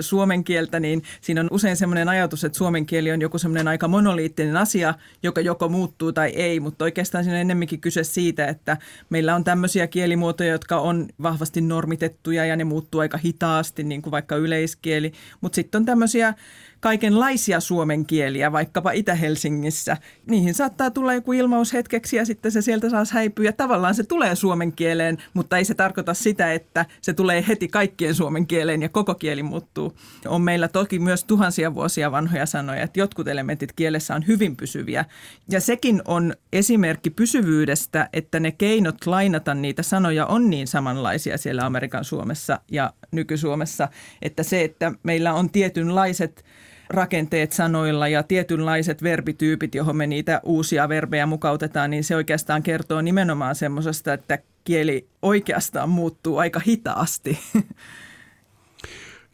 suomen 0.00 0.44
kieltä, 0.44 0.80
niin 0.80 1.02
siinä 1.20 1.40
on 1.40 1.48
usein 1.50 1.76
sellainen 1.76 2.08
ajatus, 2.08 2.44
että 2.44 2.58
suomen 2.58 2.86
kieli 2.86 3.12
on 3.12 3.20
joku 3.20 3.38
semmoinen 3.38 3.68
aika 3.68 3.88
monoliittinen 3.88 4.56
asia, 4.56 4.94
joka 5.22 5.40
joko 5.40 5.68
muuttuu 5.68 6.12
tai 6.12 6.28
ei, 6.28 6.60
mutta 6.60 6.84
oikeastaan 6.84 7.24
siinä 7.24 7.36
on 7.36 7.40
enemmänkin 7.40 7.80
kyse 7.80 8.04
siitä, 8.04 8.46
että 8.46 8.76
meillä 9.10 9.34
on 9.34 9.44
tämmöisiä 9.44 9.86
kielimuotoja, 9.86 10.52
jotka 10.52 10.80
on 10.80 11.08
vahvasti 11.22 11.60
normitettuja 11.60 12.46
ja 12.46 12.56
ne 12.56 12.64
muuttuu 12.64 13.00
aika 13.00 13.18
hitaasti, 13.18 13.84
niin 13.84 14.02
kuin 14.02 14.10
vaikka 14.10 14.36
yleiskieli, 14.36 15.12
mutta 15.40 15.56
sitten 15.56 15.78
on 15.78 15.86
tämmöisiä 15.86 16.34
kaikenlaisia 16.80 17.60
suomen 17.60 18.06
kieliä, 18.06 18.52
vaikkapa 18.52 18.92
Itä-Helsingissä. 18.92 19.96
Niihin 20.30 20.54
saattaa 20.54 20.90
tulla 20.90 21.14
joku 21.14 21.32
ilmaus 21.32 21.72
hetkeksi 21.72 22.16
ja 22.16 22.24
sitten 22.24 22.52
se 22.52 22.62
sieltä 22.62 22.90
saa 22.90 23.04
häipyä. 23.12 23.52
Tavallaan 23.52 23.94
se 23.94 24.02
tulee 24.02 24.36
suomen 24.36 24.72
kieleen, 24.72 25.18
mutta 25.34 25.58
ei 25.58 25.64
se 25.64 25.74
tarkoita 25.74 26.14
sitä, 26.14 26.52
että 26.52 26.86
se 27.00 27.12
tulee 27.12 27.44
heti 27.48 27.68
kaikkien 27.68 28.14
suomen 28.14 28.46
kieleen 28.46 28.82
ja 28.82 28.88
koko 28.88 29.14
kieli 29.14 29.42
muuttuu. 29.42 29.83
On 30.26 30.42
meillä 30.42 30.68
toki 30.68 30.98
myös 30.98 31.24
tuhansia 31.24 31.74
vuosia 31.74 32.12
vanhoja 32.12 32.46
sanoja, 32.46 32.82
että 32.82 33.00
jotkut 33.00 33.28
elementit 33.28 33.72
kielessä 33.72 34.14
on 34.14 34.26
hyvin 34.26 34.56
pysyviä. 34.56 35.04
Ja 35.50 35.60
sekin 35.60 36.02
on 36.04 36.34
esimerkki 36.52 37.10
pysyvyydestä, 37.10 38.08
että 38.12 38.40
ne 38.40 38.52
keinot 38.52 39.06
lainata 39.06 39.54
niitä 39.54 39.82
sanoja 39.82 40.26
on 40.26 40.50
niin 40.50 40.66
samanlaisia 40.66 41.38
siellä 41.38 41.66
Amerikan 41.66 42.04
Suomessa 42.04 42.60
ja 42.70 42.92
nyky-Suomessa, 43.10 43.88
että 44.22 44.42
se, 44.42 44.64
että 44.64 44.92
meillä 45.02 45.34
on 45.34 45.50
tietynlaiset 45.50 46.44
rakenteet 46.90 47.52
sanoilla 47.52 48.08
ja 48.08 48.22
tietynlaiset 48.22 49.02
verbityypit, 49.02 49.74
johon 49.74 49.96
me 49.96 50.06
niitä 50.06 50.40
uusia 50.44 50.88
verbejä 50.88 51.26
mukautetaan, 51.26 51.90
niin 51.90 52.04
se 52.04 52.16
oikeastaan 52.16 52.62
kertoo 52.62 53.00
nimenomaan 53.00 53.54
semmoisesta, 53.54 54.12
että 54.12 54.38
kieli 54.64 55.08
oikeastaan 55.22 55.88
muuttuu 55.88 56.38
aika 56.38 56.60
hitaasti. 56.66 57.38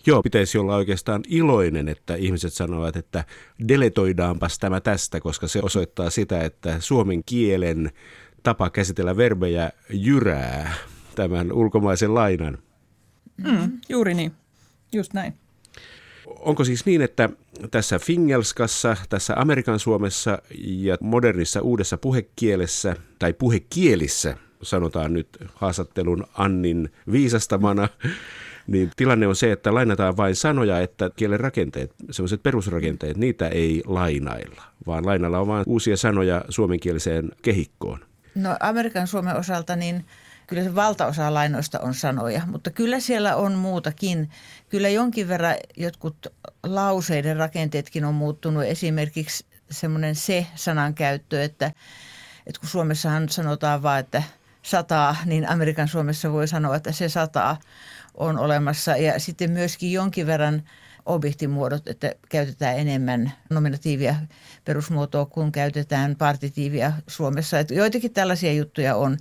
Joo, 0.07 0.23
pitäisi 0.23 0.59
olla 0.59 0.77
oikeastaan 0.77 1.23
iloinen, 1.29 1.89
että 1.89 2.15
ihmiset 2.15 2.53
sanovat, 2.53 2.97
että 2.97 3.25
deletoidaanpas 3.69 4.59
tämä 4.59 4.81
tästä, 4.81 5.21
koska 5.21 5.49
se 5.49 5.61
osoittaa 5.63 6.11
sitä, 6.11 6.45
että 6.45 6.81
suomen 6.81 7.23
kielen 7.27 7.91
tapa 8.43 8.71
käsitellä 8.71 9.17
verbejä 9.17 9.71
jyrää 9.91 10.75
tämän 11.15 11.53
ulkomaisen 11.53 12.15
lainan. 12.15 12.59
Mm, 13.37 13.73
juuri 13.89 14.15
niin, 14.15 14.33
just 14.93 15.13
näin. 15.13 15.35
Onko 16.27 16.65
siis 16.65 16.87
niin, 16.87 17.03
että 17.03 17.29
tässä 17.71 17.99
fingelskassa, 17.99 18.97
tässä 19.09 19.35
Amerikan 19.37 19.79
Suomessa 19.79 20.39
ja 20.61 20.97
modernissa 21.01 21.61
uudessa 21.61 21.99
puhekielessä 21.99 22.97
tai 23.19 23.33
puhekielissä, 23.33 24.37
sanotaan 24.63 25.13
nyt 25.13 25.29
haastattelun 25.55 26.27
Annin 26.35 26.93
viisastamana, 27.13 27.89
niin 28.71 28.91
tilanne 28.97 29.27
on 29.27 29.37
se, 29.37 29.53
että 29.53 29.75
lainataan 29.75 30.17
vain 30.17 30.37
sanoja, 30.37 30.81
että 30.81 31.11
kielen 31.17 31.41
rakenteet, 31.41 31.95
sellaiset 32.11 32.43
perusrakenteet, 32.43 33.17
niitä 33.17 33.49
ei 33.49 33.83
lainailla, 33.87 34.63
vaan 34.87 35.07
lainalla 35.07 35.39
on 35.39 35.47
vain 35.47 35.65
uusia 35.67 35.97
sanoja 35.97 36.45
suomenkieliseen 36.49 37.31
kehikkoon. 37.43 38.01
No 38.35 38.57
Amerikan 38.61 39.07
Suomen 39.07 39.37
osalta 39.37 39.77
niin 39.77 40.05
kyllä 40.47 40.63
se 40.63 40.75
valtaosa 40.75 41.35
lainoista 41.35 41.81
on 41.81 41.95
sanoja, 41.95 42.43
mutta 42.47 42.71
kyllä 42.71 43.01
siellä 43.01 43.37
on 43.37 43.53
muutakin. 43.53 44.31
Kyllä 44.69 44.89
jonkin 44.89 45.29
verran 45.29 45.55
jotkut 45.77 46.27
lauseiden 46.63 47.37
rakenteetkin 47.37 48.05
on 48.05 48.15
muuttunut. 48.15 48.65
Esimerkiksi 48.65 49.47
semmoinen 49.71 50.15
se-sanan 50.15 50.95
käyttö, 50.95 51.45
että, 51.45 51.73
että 52.47 52.61
kun 52.61 52.69
Suomessahan 52.69 53.29
sanotaan 53.29 53.83
vaan, 53.83 54.01
että 54.01 54.23
sataa, 54.63 55.17
niin 55.25 55.49
Amerikan 55.49 55.89
Suomessa 55.89 56.33
voi 56.33 56.49
sanoa, 56.49 56.77
että 56.77 56.93
se 56.93 57.09
sataa 57.09 57.57
on 58.21 58.39
olemassa. 58.39 58.97
Ja 58.97 59.19
sitten 59.19 59.51
myöskin 59.51 59.93
jonkin 59.93 60.27
verran 60.27 60.63
objektimuodot, 61.07 61.89
että 61.89 62.15
käytetään 62.29 62.79
enemmän 62.79 63.33
nominatiivia 63.51 64.15
perusmuotoa 64.65 65.27
kuin 65.27 65.53
käytetään 65.53 66.17
partitiivia 66.17 66.93
Suomessa. 67.07 67.59
Että 67.59 67.75
joitakin 67.75 68.13
tällaisia 68.13 68.53
juttuja 68.53 68.97
on. 68.97 69.19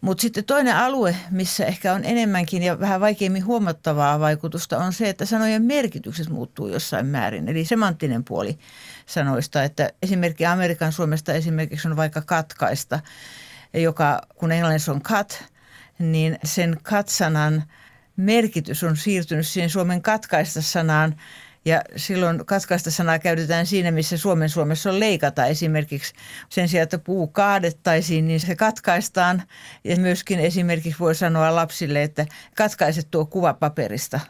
Mutta 0.00 0.22
sitten 0.22 0.44
toinen 0.44 0.76
alue, 0.76 1.16
missä 1.30 1.66
ehkä 1.66 1.92
on 1.92 2.04
enemmänkin 2.04 2.62
ja 2.62 2.80
vähän 2.80 3.00
vaikeammin 3.00 3.46
huomattavaa 3.46 4.20
vaikutusta, 4.20 4.78
on 4.78 4.92
se, 4.92 5.08
että 5.08 5.24
sanojen 5.24 5.62
merkitykset 5.62 6.28
muuttuu 6.28 6.68
jossain 6.68 7.06
määrin. 7.06 7.48
Eli 7.48 7.64
semanttinen 7.64 8.24
puoli 8.24 8.58
sanoista, 9.06 9.64
että 9.64 9.90
esimerkki 10.02 10.46
Amerikan 10.46 10.92
Suomesta 10.92 11.32
esimerkiksi 11.32 11.88
on 11.88 11.96
vaikka 11.96 12.22
katkaista, 12.22 13.00
joka 13.74 14.20
kun 14.34 14.52
englannissa 14.52 14.92
on 14.92 15.02
cut, 15.02 15.44
niin 15.98 16.38
sen 16.44 16.78
cut-sanan 16.84 17.62
merkitys 18.16 18.84
on 18.84 18.96
siirtynyt 18.96 19.46
siihen 19.46 19.70
Suomen 19.70 20.02
katkaista 20.02 20.62
sanaan– 20.62 21.16
ja 21.66 21.82
silloin 21.96 22.46
katkaista 22.46 22.90
sanaa 22.90 23.18
käytetään 23.18 23.66
siinä, 23.66 23.90
missä 23.90 24.16
Suomen 24.16 24.48
Suomessa 24.48 24.90
on 24.90 25.00
leikata. 25.00 25.46
Esimerkiksi 25.46 26.14
sen 26.48 26.68
sijaan, 26.68 26.82
että 26.82 26.98
puu 26.98 27.26
kaadettaisiin, 27.26 28.28
niin 28.28 28.40
se 28.40 28.56
katkaistaan. 28.56 29.42
Ja 29.84 29.96
myöskin 29.96 30.40
esimerkiksi 30.40 30.98
voi 31.00 31.14
sanoa 31.14 31.54
lapsille, 31.54 32.02
että 32.02 32.26
katkaise 32.56 33.02
tuo 33.10 33.26
kuva 33.26 33.54
paperista. 33.54 34.20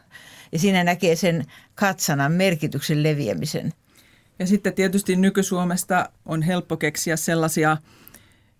Ja 0.53 0.59
siinä 0.59 0.85
näkee 0.85 1.17
sen 1.17 1.45
katsanan 1.75 2.33
merkityksen 2.33 3.03
leviämisen. 3.03 3.73
Ja 4.39 4.47
sitten 4.47 4.75
tietysti 4.75 5.17
nyky-Suomesta 5.17 6.09
on 6.27 6.43
helppo 6.43 6.77
keksiä 6.77 7.17
sellaisia 7.17 7.77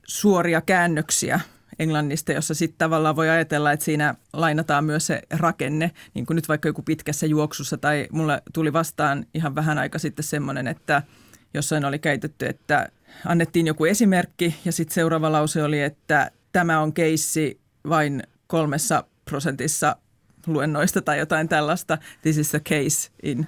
suoria 0.07 0.61
käännöksiä– 0.61 1.41
englannista, 1.79 2.33
jossa 2.33 2.55
sitten 2.55 2.79
tavallaan 2.79 3.17
voi 3.17 3.29
ajatella, 3.29 3.73
että 3.73 3.85
siinä 3.85 4.15
lainataan 4.33 4.85
myös 4.85 5.07
se 5.07 5.23
rakenne, 5.31 5.91
niin 6.15 6.27
kuin 6.27 6.35
nyt 6.35 6.49
vaikka 6.49 6.69
joku 6.69 6.83
pitkässä 6.83 7.27
juoksussa, 7.27 7.79
tai 7.79 8.07
mulle 8.13 8.43
tuli 8.53 8.73
vastaan 8.73 9.27
ihan 9.35 9.55
vähän 9.55 9.79
aika 9.79 9.99
sitten 9.99 10.25
semmoinen, 10.25 10.67
että 10.67 11.03
jossain 11.55 11.85
oli 11.85 11.99
käytetty, 11.99 12.47
että 12.47 12.89
annettiin 13.25 13.67
joku 13.67 13.85
esimerkki, 13.85 14.55
ja 14.65 14.73
sitten 14.73 14.95
seuraava 14.95 15.33
lause 15.33 15.63
oli, 15.63 15.81
että 15.81 16.31
tämä 16.53 16.81
on 16.81 16.93
keissi 16.93 17.61
vain 17.89 18.23
kolmessa 18.47 19.05
prosentissa 19.25 19.97
luennoista 20.47 21.03
tai 21.03 21.19
jotain 21.19 21.49
tällaista. 21.49 21.99
This 22.23 22.39
is 22.39 22.55
a 22.55 22.61
case 22.61 23.11
in. 23.23 23.47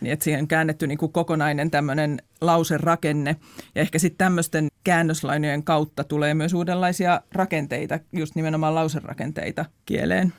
Niin, 0.00 0.12
että 0.12 0.24
siihen 0.24 0.40
on 0.40 0.48
käännetty 0.48 0.86
niin 0.86 0.98
kuin 0.98 1.12
kokonainen 1.12 1.70
tämmöinen 1.70 2.22
lauserakenne. 2.40 3.36
Ja 3.74 3.82
ehkä 3.82 3.98
sitten 3.98 4.18
tämmöisten 4.18 4.68
käännöslainojen 4.84 5.64
kautta 5.64 6.04
tulee 6.04 6.34
myös 6.34 6.54
uudenlaisia 6.54 7.20
rakenteita, 7.32 7.98
just 8.12 8.34
nimenomaan 8.34 8.74
lauserakenteita 8.74 9.64
kieleen. 9.86 10.32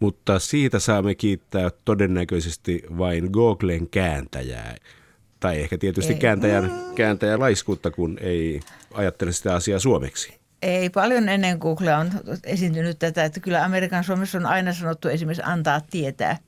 Mutta 0.00 0.38
siitä 0.38 0.78
saamme 0.78 1.14
kiittää 1.14 1.70
todennäköisesti 1.84 2.82
vain 2.98 3.28
Googlen 3.32 3.88
kääntäjää. 3.88 4.76
Tai 5.40 5.60
ehkä 5.60 5.78
tietysti 5.78 6.12
ei. 6.12 6.18
kääntäjän, 6.18 6.72
kääntäjän 6.94 7.40
laiskuutta, 7.40 7.90
kun 7.90 8.18
ei 8.20 8.60
ajattele 8.94 9.32
sitä 9.32 9.54
asiaa 9.54 9.78
suomeksi. 9.78 10.45
Ei 10.62 10.90
paljon 10.90 11.28
ennen 11.28 11.58
Google 11.58 11.94
on 11.94 12.10
esiintynyt 12.44 12.98
tätä, 12.98 13.24
että 13.24 13.40
kyllä 13.40 13.64
Amerikan 13.64 14.04
Suomessa 14.04 14.38
on 14.38 14.46
aina 14.46 14.72
sanottu 14.72 15.08
esimerkiksi 15.08 15.42
antaa 15.46 15.80
tietää. 15.80 16.38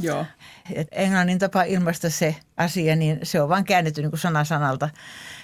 Joo. 0.00 0.26
Et 0.74 0.88
englannin 0.92 1.38
tapa 1.38 1.62
ilmaista 1.62 2.10
se 2.10 2.36
asia, 2.56 2.96
niin 2.96 3.18
se 3.22 3.40
on 3.40 3.48
vain 3.48 3.64
käännetty 3.64 4.02
niin 4.02 4.10
kuin 4.10 4.20
sana 4.20 4.44
sanalta 4.44 4.88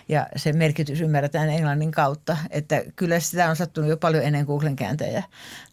ja 0.09 0.27
se 0.37 0.53
merkitys 0.53 1.01
ymmärretään 1.01 1.51
englannin 1.51 1.91
kautta. 1.91 2.37
Että 2.51 2.83
kyllä 2.97 3.21
sitä 3.21 3.51
on 3.51 3.57
sattunut 3.57 3.91
jo 3.91 3.97
paljon 3.97 4.25
ennen 4.25 4.47
Googlen 4.47 4.77
kääntäjää. 4.77 5.23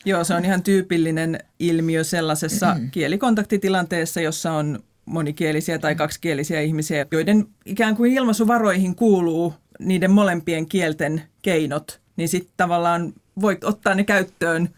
Joo, 0.06 0.24
se 0.24 0.34
on 0.34 0.46
ihan 0.46 0.64
tyypillinen 0.64 1.40
ilmiö 1.60 2.04
sellaisessa 2.04 2.74
mm-hmm. 2.74 2.92
kielikontaktitilanteessa, 2.92 4.22
jossa 4.22 4.52
on 4.52 4.80
monikielisiä 5.06 5.80
tai 5.80 5.96
kaksikielisiä 5.96 6.62
ihmisiä, 6.62 7.06
joiden 7.12 7.46
ikään 7.66 7.96
kuin 7.96 8.14
ilmaisuvaroihin 8.14 8.96
kuuluu 8.96 9.54
niiden 9.80 10.12
molempien 10.12 10.70
kielten 10.70 11.24
keinot– 11.42 12.00
niin 12.20 12.30
sitten 12.30 12.54
tavallaan 12.58 13.14
voit 13.42 13.64
ottaa 13.64 13.96
ne 13.96 14.04
käyttöön 14.04 14.70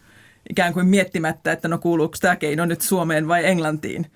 ikään 0.49 0.73
kuin 0.73 0.86
miettimättä, 0.86 1.51
että 1.51 1.67
no 1.67 1.77
kuuluuko 1.77 2.17
tämä 2.21 2.36
keino 2.36 2.65
nyt 2.65 2.82
Suomeen 2.82 3.27
vai 3.27 3.45
Englantiin. 3.45 4.12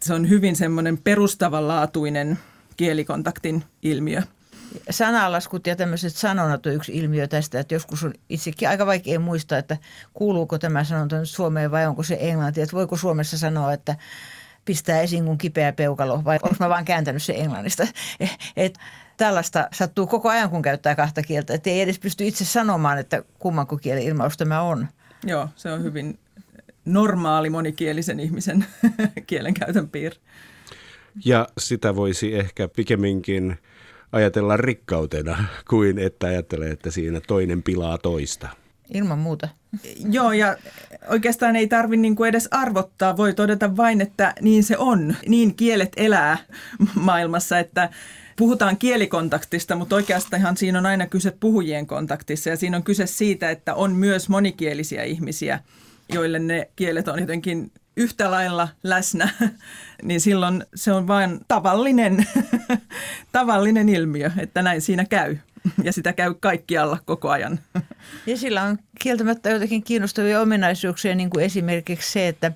Se 0.00 0.14
on 0.14 0.28
hyvin 0.28 0.56
semmoinen 0.56 0.98
perustavanlaatuinen 0.98 2.38
kielikontaktin 2.76 3.64
ilmiö. 3.82 4.22
Sanalaskut 4.90 5.66
ja 5.66 5.76
tämmöiset 5.76 6.16
sanonnat 6.16 6.66
on 6.66 6.72
yksi 6.74 6.92
ilmiö 6.92 7.28
tästä, 7.28 7.60
että 7.60 7.74
joskus 7.74 8.04
on 8.04 8.14
itsekin 8.28 8.68
aika 8.68 8.86
vaikea 8.86 9.20
muistaa, 9.20 9.58
että 9.58 9.76
kuuluuko 10.14 10.58
tämä 10.58 10.84
sanonta 10.84 11.18
nyt 11.18 11.30
Suomeen 11.30 11.70
vai 11.70 11.86
onko 11.86 12.02
se 12.02 12.16
englanti. 12.20 12.60
Että 12.60 12.76
voiko 12.76 12.96
Suomessa 12.96 13.38
sanoa, 13.38 13.72
että 13.72 13.96
pistää 14.64 15.00
esiin 15.00 15.24
kuin 15.24 15.38
kipeä 15.38 15.72
peukalo 15.72 16.24
vai 16.24 16.38
onko 16.42 16.56
mä 16.60 16.68
vaan 16.68 16.84
kääntänyt 16.84 17.22
se 17.22 17.32
englannista. 17.32 17.86
Et 18.56 18.78
tällaista 19.20 19.68
sattuu 19.72 20.06
koko 20.06 20.28
ajan, 20.28 20.50
kun 20.50 20.62
käyttää 20.62 20.94
kahta 20.94 21.22
kieltä. 21.22 21.54
Että 21.54 21.70
ei 21.70 21.80
edes 21.80 21.98
pysty 21.98 22.26
itse 22.26 22.44
sanomaan, 22.44 22.98
että 22.98 23.22
kummanko 23.38 23.76
kielen 23.76 24.02
ilmaus 24.02 24.36
tämä 24.36 24.62
on. 24.62 24.86
Joo, 25.26 25.48
se 25.56 25.72
on 25.72 25.82
hyvin 25.82 26.18
normaali 26.84 27.50
monikielisen 27.50 28.20
ihmisen 28.20 28.64
kielenkäytön 29.26 29.88
piirre. 29.88 30.18
Ja 31.24 31.48
sitä 31.58 31.96
voisi 31.96 32.34
ehkä 32.34 32.68
pikemminkin 32.68 33.58
ajatella 34.12 34.56
rikkautena 34.56 35.44
kuin 35.70 35.98
että 35.98 36.26
ajattelee, 36.26 36.70
että 36.70 36.90
siinä 36.90 37.20
toinen 37.20 37.62
pilaa 37.62 37.98
toista. 37.98 38.48
Ilman 38.94 39.18
muuta. 39.18 39.48
Joo, 40.10 40.32
ja 40.32 40.56
oikeastaan 41.08 41.56
ei 41.56 41.68
tarvitse 41.68 42.02
niin 42.02 42.26
edes 42.28 42.48
arvottaa. 42.50 43.16
Voi 43.16 43.34
todeta 43.34 43.76
vain, 43.76 44.00
että 44.00 44.34
niin 44.40 44.64
se 44.64 44.78
on. 44.78 45.16
Niin 45.28 45.54
kielet 45.54 45.92
elää 45.96 46.38
maailmassa, 46.94 47.58
että 47.58 47.90
puhutaan 48.36 48.76
kielikontaktista, 48.76 49.76
mutta 49.76 49.96
oikeastaan 49.96 50.56
siinä 50.56 50.78
on 50.78 50.86
aina 50.86 51.06
kyse 51.06 51.30
puhujien 51.40 51.86
kontaktissa. 51.86 52.50
Ja 52.50 52.56
siinä 52.56 52.76
on 52.76 52.82
kyse 52.82 53.06
siitä, 53.06 53.50
että 53.50 53.74
on 53.74 53.92
myös 53.92 54.28
monikielisiä 54.28 55.02
ihmisiä, 55.02 55.60
joille 56.12 56.38
ne 56.38 56.70
kielet 56.76 57.08
on 57.08 57.20
jotenkin 57.20 57.72
yhtä 57.96 58.30
lailla 58.30 58.68
läsnä, 58.82 59.28
niin 60.02 60.20
silloin 60.20 60.64
se 60.74 60.92
on 60.92 61.06
vain 61.06 61.40
tavallinen, 61.48 62.26
tavallinen 63.32 63.88
ilmiö, 63.88 64.30
että 64.38 64.62
näin 64.62 64.80
siinä 64.80 65.04
käy. 65.04 65.36
Ja 65.84 65.92
sitä 65.92 66.12
käy 66.12 66.34
kaikkialla 66.40 66.98
koko 67.04 67.30
ajan. 67.30 67.60
Ja 68.26 68.36
sillä 68.36 68.62
on 68.62 68.78
kieltämättä 69.00 69.50
jotakin 69.50 69.82
kiinnostavia 69.82 70.40
ominaisuuksia, 70.40 71.14
niin 71.14 71.30
kuin 71.30 71.44
esimerkiksi 71.44 72.12
se, 72.12 72.28
että 72.28 72.52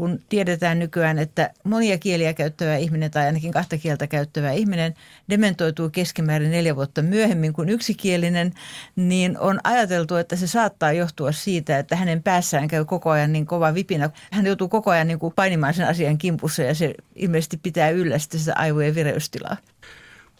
kun 0.00 0.18
tiedetään 0.28 0.78
nykyään, 0.78 1.18
että 1.18 1.50
monia 1.64 1.98
kieliä 1.98 2.34
käyttävä 2.34 2.76
ihminen 2.76 3.10
tai 3.10 3.26
ainakin 3.26 3.52
kahta 3.52 3.78
kieltä 3.78 4.06
käyttävä 4.06 4.52
ihminen 4.52 4.94
dementoituu 5.30 5.90
keskimäärin 5.90 6.50
neljä 6.50 6.76
vuotta 6.76 7.02
myöhemmin 7.02 7.52
kuin 7.52 7.68
yksikielinen, 7.68 8.52
niin 8.96 9.38
on 9.38 9.60
ajateltu, 9.64 10.16
että 10.16 10.36
se 10.36 10.46
saattaa 10.46 10.92
johtua 10.92 11.32
siitä, 11.32 11.78
että 11.78 11.96
hänen 11.96 12.22
päässään 12.22 12.68
käy 12.68 12.84
koko 12.84 13.10
ajan 13.10 13.32
niin 13.32 13.46
kova 13.46 13.74
vipinä. 13.74 14.10
Hän 14.32 14.46
joutuu 14.46 14.68
koko 14.68 14.90
ajan 14.90 15.08
niin 15.08 15.18
kuin 15.18 15.34
painimaan 15.34 15.74
sen 15.74 15.88
asian 15.88 16.18
kimpussa 16.18 16.62
ja 16.62 16.74
se 16.74 16.94
ilmeisesti 17.16 17.60
pitää 17.62 17.90
yllä 17.90 18.18
sitä 18.18 18.52
aivojen 18.56 18.94
vireystilaa. 18.94 19.56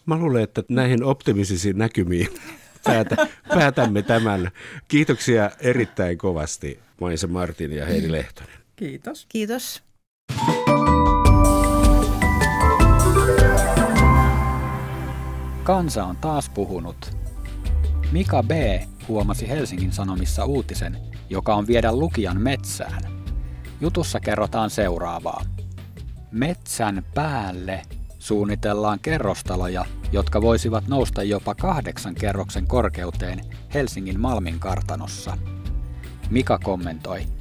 Mä 0.05 0.17
luulen, 0.17 0.43
että 0.43 0.63
näihin 0.69 1.03
optimistisiin 1.03 1.77
näkymiin 1.77 2.27
päätä, 2.83 3.27
päätämme 3.49 4.01
tämän. 4.01 4.51
Kiitoksia 4.87 5.51
erittäin 5.59 6.17
kovasti 6.17 6.79
Maisa 7.01 7.27
Martin 7.27 7.71
ja 7.71 7.85
Heidi 7.85 8.11
Lehtonen. 8.11 8.60
Kiitos. 8.81 9.25
Kiitos. 9.29 9.83
Kansa 15.63 16.05
on 16.05 16.17
taas 16.17 16.49
puhunut. 16.49 17.17
Mika 18.11 18.43
B. 18.43 18.51
huomasi 19.07 19.49
Helsingin 19.49 19.91
Sanomissa 19.91 20.45
uutisen, 20.45 20.97
joka 21.29 21.55
on 21.55 21.67
viedä 21.67 21.95
lukijan 21.95 22.41
metsään. 22.41 23.01
Jutussa 23.81 24.19
kerrotaan 24.19 24.69
seuraavaa. 24.69 25.45
Metsän 26.31 27.05
päälle 27.13 27.81
suunnitellaan 28.19 28.99
kerrostaloja, 28.99 29.85
jotka 30.11 30.41
voisivat 30.41 30.87
nousta 30.87 31.23
jopa 31.23 31.55
kahdeksan 31.55 32.15
kerroksen 32.15 32.67
korkeuteen 32.67 33.39
Helsingin 33.73 34.19
Malmin 34.19 34.59
kartanossa. 34.59 35.37
Mika 36.29 36.59
kommentoi, 36.63 37.40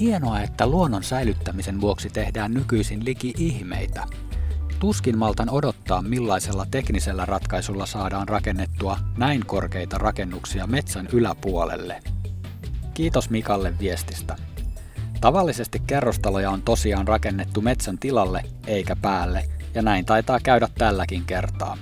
Hienoa, 0.00 0.40
että 0.40 0.66
luonnon 0.66 1.04
säilyttämisen 1.04 1.80
vuoksi 1.80 2.10
tehdään 2.10 2.54
nykyisin 2.54 3.04
liki 3.04 3.34
ihmeitä. 3.38 4.06
Tuskin 4.78 5.18
maltan 5.18 5.50
odottaa, 5.50 6.02
millaisella 6.02 6.66
teknisellä 6.70 7.26
ratkaisulla 7.26 7.86
saadaan 7.86 8.28
rakennettua 8.28 8.98
näin 9.16 9.46
korkeita 9.46 9.98
rakennuksia 9.98 10.66
metsän 10.66 11.08
yläpuolelle. 11.12 12.02
Kiitos 12.94 13.30
Mikalle 13.30 13.78
viestistä. 13.78 14.36
Tavallisesti 15.20 15.82
kerrostaloja 15.86 16.50
on 16.50 16.62
tosiaan 16.62 17.08
rakennettu 17.08 17.60
metsän 17.60 17.98
tilalle 17.98 18.44
eikä 18.66 18.96
päälle, 18.96 19.44
ja 19.74 19.82
näin 19.82 20.04
taitaa 20.04 20.40
käydä 20.42 20.68
tälläkin 20.78 21.24
kertaa. 21.24 21.76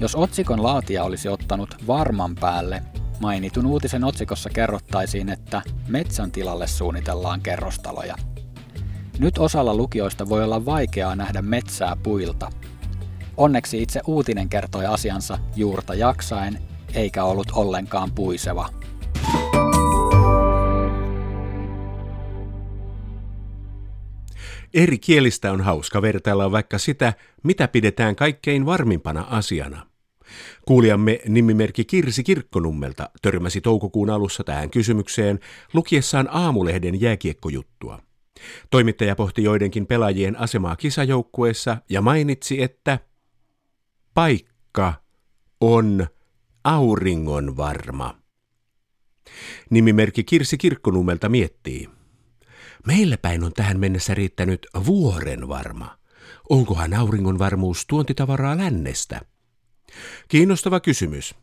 Jos 0.00 0.14
otsikon 0.16 0.62
laatija 0.62 1.04
olisi 1.04 1.28
ottanut 1.28 1.76
varman 1.86 2.34
päälle, 2.34 2.82
mainitun 3.20 3.66
uutisen 3.66 4.04
otsikossa 4.04 4.50
kerrottaisiin, 4.50 5.28
että 5.28 5.62
metsän 5.88 6.30
tilalle 6.30 6.66
suunnitellaan 6.66 7.40
kerrostaloja. 7.40 8.16
Nyt 9.18 9.38
osalla 9.38 9.74
lukijoista 9.74 10.28
voi 10.28 10.44
olla 10.44 10.64
vaikeaa 10.64 11.16
nähdä 11.16 11.42
metsää 11.42 11.96
puilta. 12.02 12.50
Onneksi 13.36 13.82
itse 13.82 14.00
uutinen 14.06 14.48
kertoi 14.48 14.86
asiansa 14.86 15.38
juurta 15.56 15.94
jaksaen, 15.94 16.58
eikä 16.94 17.24
ollut 17.24 17.50
ollenkaan 17.52 18.12
puiseva. 18.12 18.68
Eri 24.74 24.98
kielistä 24.98 25.52
on 25.52 25.60
hauska 25.60 26.02
vertailla 26.02 26.52
vaikka 26.52 26.78
sitä, 26.78 27.12
mitä 27.42 27.68
pidetään 27.68 28.16
kaikkein 28.16 28.66
varmimpana 28.66 29.26
asiana. 29.30 29.86
Kuulijamme 30.66 31.20
nimimerkki 31.28 31.84
Kirsi 31.84 32.22
Kirkkonummelta 32.22 33.10
törmäsi 33.22 33.60
toukokuun 33.60 34.10
alussa 34.10 34.44
tähän 34.44 34.70
kysymykseen 34.70 35.40
lukiessaan 35.72 36.28
aamulehden 36.30 37.00
jääkiekkojuttua. 37.00 37.98
Toimittaja 38.70 39.16
pohti 39.16 39.42
joidenkin 39.42 39.86
pelaajien 39.86 40.40
asemaa 40.40 40.76
kisajoukkueessa 40.76 41.76
ja 41.88 42.02
mainitsi, 42.02 42.62
että 42.62 42.98
paikka 44.14 44.94
on 45.60 46.06
auringon 46.64 47.56
varma. 47.56 48.18
Nimimerkki 49.70 50.24
Kirsi 50.24 50.58
Kirkkonummelta 50.58 51.28
miettii. 51.28 51.88
Meillä 52.86 53.18
päin 53.18 53.44
on 53.44 53.52
tähän 53.52 53.80
mennessä 53.80 54.14
riittänyt 54.14 54.66
vuoren 54.86 55.48
varma. 55.48 55.98
Onkohan 56.50 56.94
auringon 56.94 57.38
varmuus 57.38 57.86
tuontitavaraa 57.86 58.56
lännestä? 58.56 59.20
Kiinnostava 60.28 60.80
kysymys. 60.80 61.34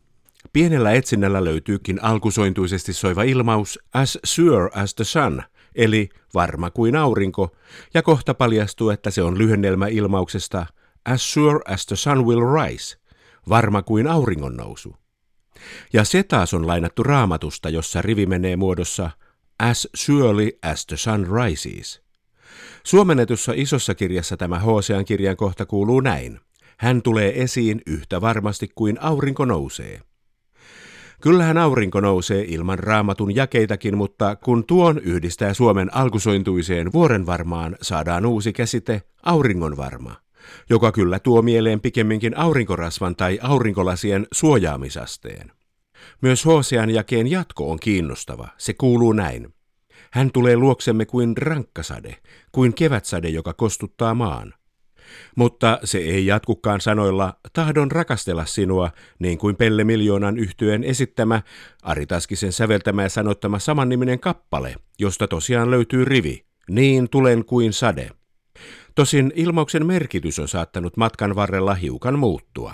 Pienellä 0.54 0.92
etsinnällä 0.92 1.44
löytyykin 1.44 2.04
alkusointuisesti 2.04 2.94
soiva 2.94 3.24
ilmaus 3.24 3.80
as 3.94 4.20
sure 4.26 4.70
as 4.74 4.96
the 4.96 5.04
sun, 5.04 5.44
eli 5.76 6.10
varma 6.34 6.70
kuin 6.70 6.96
aurinko, 6.96 7.56
ja 7.94 8.02
kohta 8.02 8.34
paljastuu, 8.34 8.90
että 8.90 9.12
se 9.12 9.22
on 9.22 9.38
lyhennelmä 9.38 9.88
ilmauksesta 9.88 10.66
as 11.06 11.34
sure 11.34 11.60
as 11.74 11.86
the 11.86 11.96
sun 11.96 12.26
will 12.26 12.42
rise, 12.54 12.98
varma 13.50 13.82
kuin 13.82 14.08
auringon 14.08 14.58
nousu. 14.58 14.96
Ja 15.94 16.04
se 16.04 16.24
taas 16.24 16.54
on 16.54 16.68
lainattu 16.68 17.04
raamatusta, 17.04 17.70
jossa 17.70 18.02
rivi 18.02 18.26
menee 18.26 18.56
muodossa 18.56 19.12
as 19.60 19.88
surely 19.96 20.50
as 20.62 20.86
the 20.86 20.98
sun 20.98 21.28
rises. 21.28 22.02
Suomennetussa 22.84 23.52
isossa 23.56 23.96
kirjassa 23.96 24.38
tämä 24.38 24.60
Hosean 24.60 25.06
kirjan 25.06 25.38
kohta 25.38 25.66
kuuluu 25.66 26.00
näin. 26.00 26.40
Hän 26.82 27.02
tulee 27.02 27.42
esiin 27.42 27.82
yhtä 27.88 28.22
varmasti 28.22 28.70
kuin 28.76 28.98
aurinko 29.02 29.46
nousee. 29.46 30.02
Kyllähän 31.22 31.58
aurinko 31.58 32.00
nousee 32.00 32.46
ilman 32.48 32.80
raamatun 32.80 33.36
jakeitakin, 33.36 33.98
mutta 33.98 34.36
kun 34.36 34.66
tuon 34.66 35.00
yhdistää 35.00 35.54
Suomen 35.54 35.96
alkusointuiseen 35.96 36.94
vuorenvarmaan, 36.94 37.76
saadaan 37.82 38.26
uusi 38.26 38.54
käsite 38.54 39.02
auringonvarma, 39.24 40.16
joka 40.70 40.92
kyllä 40.92 41.20
tuo 41.20 41.42
mieleen 41.42 41.82
pikemminkin 41.82 42.38
aurinkorasvan 42.38 43.16
tai 43.16 43.40
aurinkolasien 43.42 44.28
suojaamisasteen. 44.32 45.52
Myös 46.22 46.46
Hosean 46.46 46.90
jakeen 46.90 47.28
jatko 47.28 47.72
on 47.72 47.80
kiinnostava. 47.80 48.48
Se 48.58 48.74
kuuluu 48.74 49.14
näin. 49.14 49.54
Hän 50.12 50.32
tulee 50.32 50.58
luoksemme 50.58 51.06
kuin 51.06 51.38
rankkasade, 51.38 52.16
kuin 52.52 52.74
kevätsade, 52.74 53.30
joka 53.30 53.54
kostuttaa 53.54 54.14
maan. 54.14 54.54
Mutta 55.36 55.80
se 55.84 55.98
ei 55.98 56.26
jatkukaan 56.26 56.82
sanoilla 56.82 57.34
tahdon 57.54 57.92
rakastella 57.92 58.46
sinua, 58.46 58.92
niin 59.20 59.38
kuin 59.38 59.56
Pelle 59.56 59.84
Miljoonan 59.84 60.38
yhtyeen 60.38 60.84
esittämä, 60.84 61.42
Ari 61.84 62.06
Taskisen 62.06 62.54
säveltämä 62.54 63.04
ja 63.04 63.10
sanottama 63.10 63.60
samanniminen 63.60 64.20
kappale, 64.20 64.76
josta 65.00 65.28
tosiaan 65.28 65.72
löytyy 65.72 66.06
rivi, 66.06 66.46
niin 66.70 67.10
tulen 67.10 67.46
kuin 67.46 67.74
sade. 67.74 68.10
Tosin 68.96 69.32
ilmauksen 69.36 69.86
merkitys 69.86 70.40
on 70.40 70.48
saattanut 70.48 70.98
matkan 70.98 71.36
varrella 71.36 71.74
hiukan 71.74 72.20
muuttua. 72.20 72.74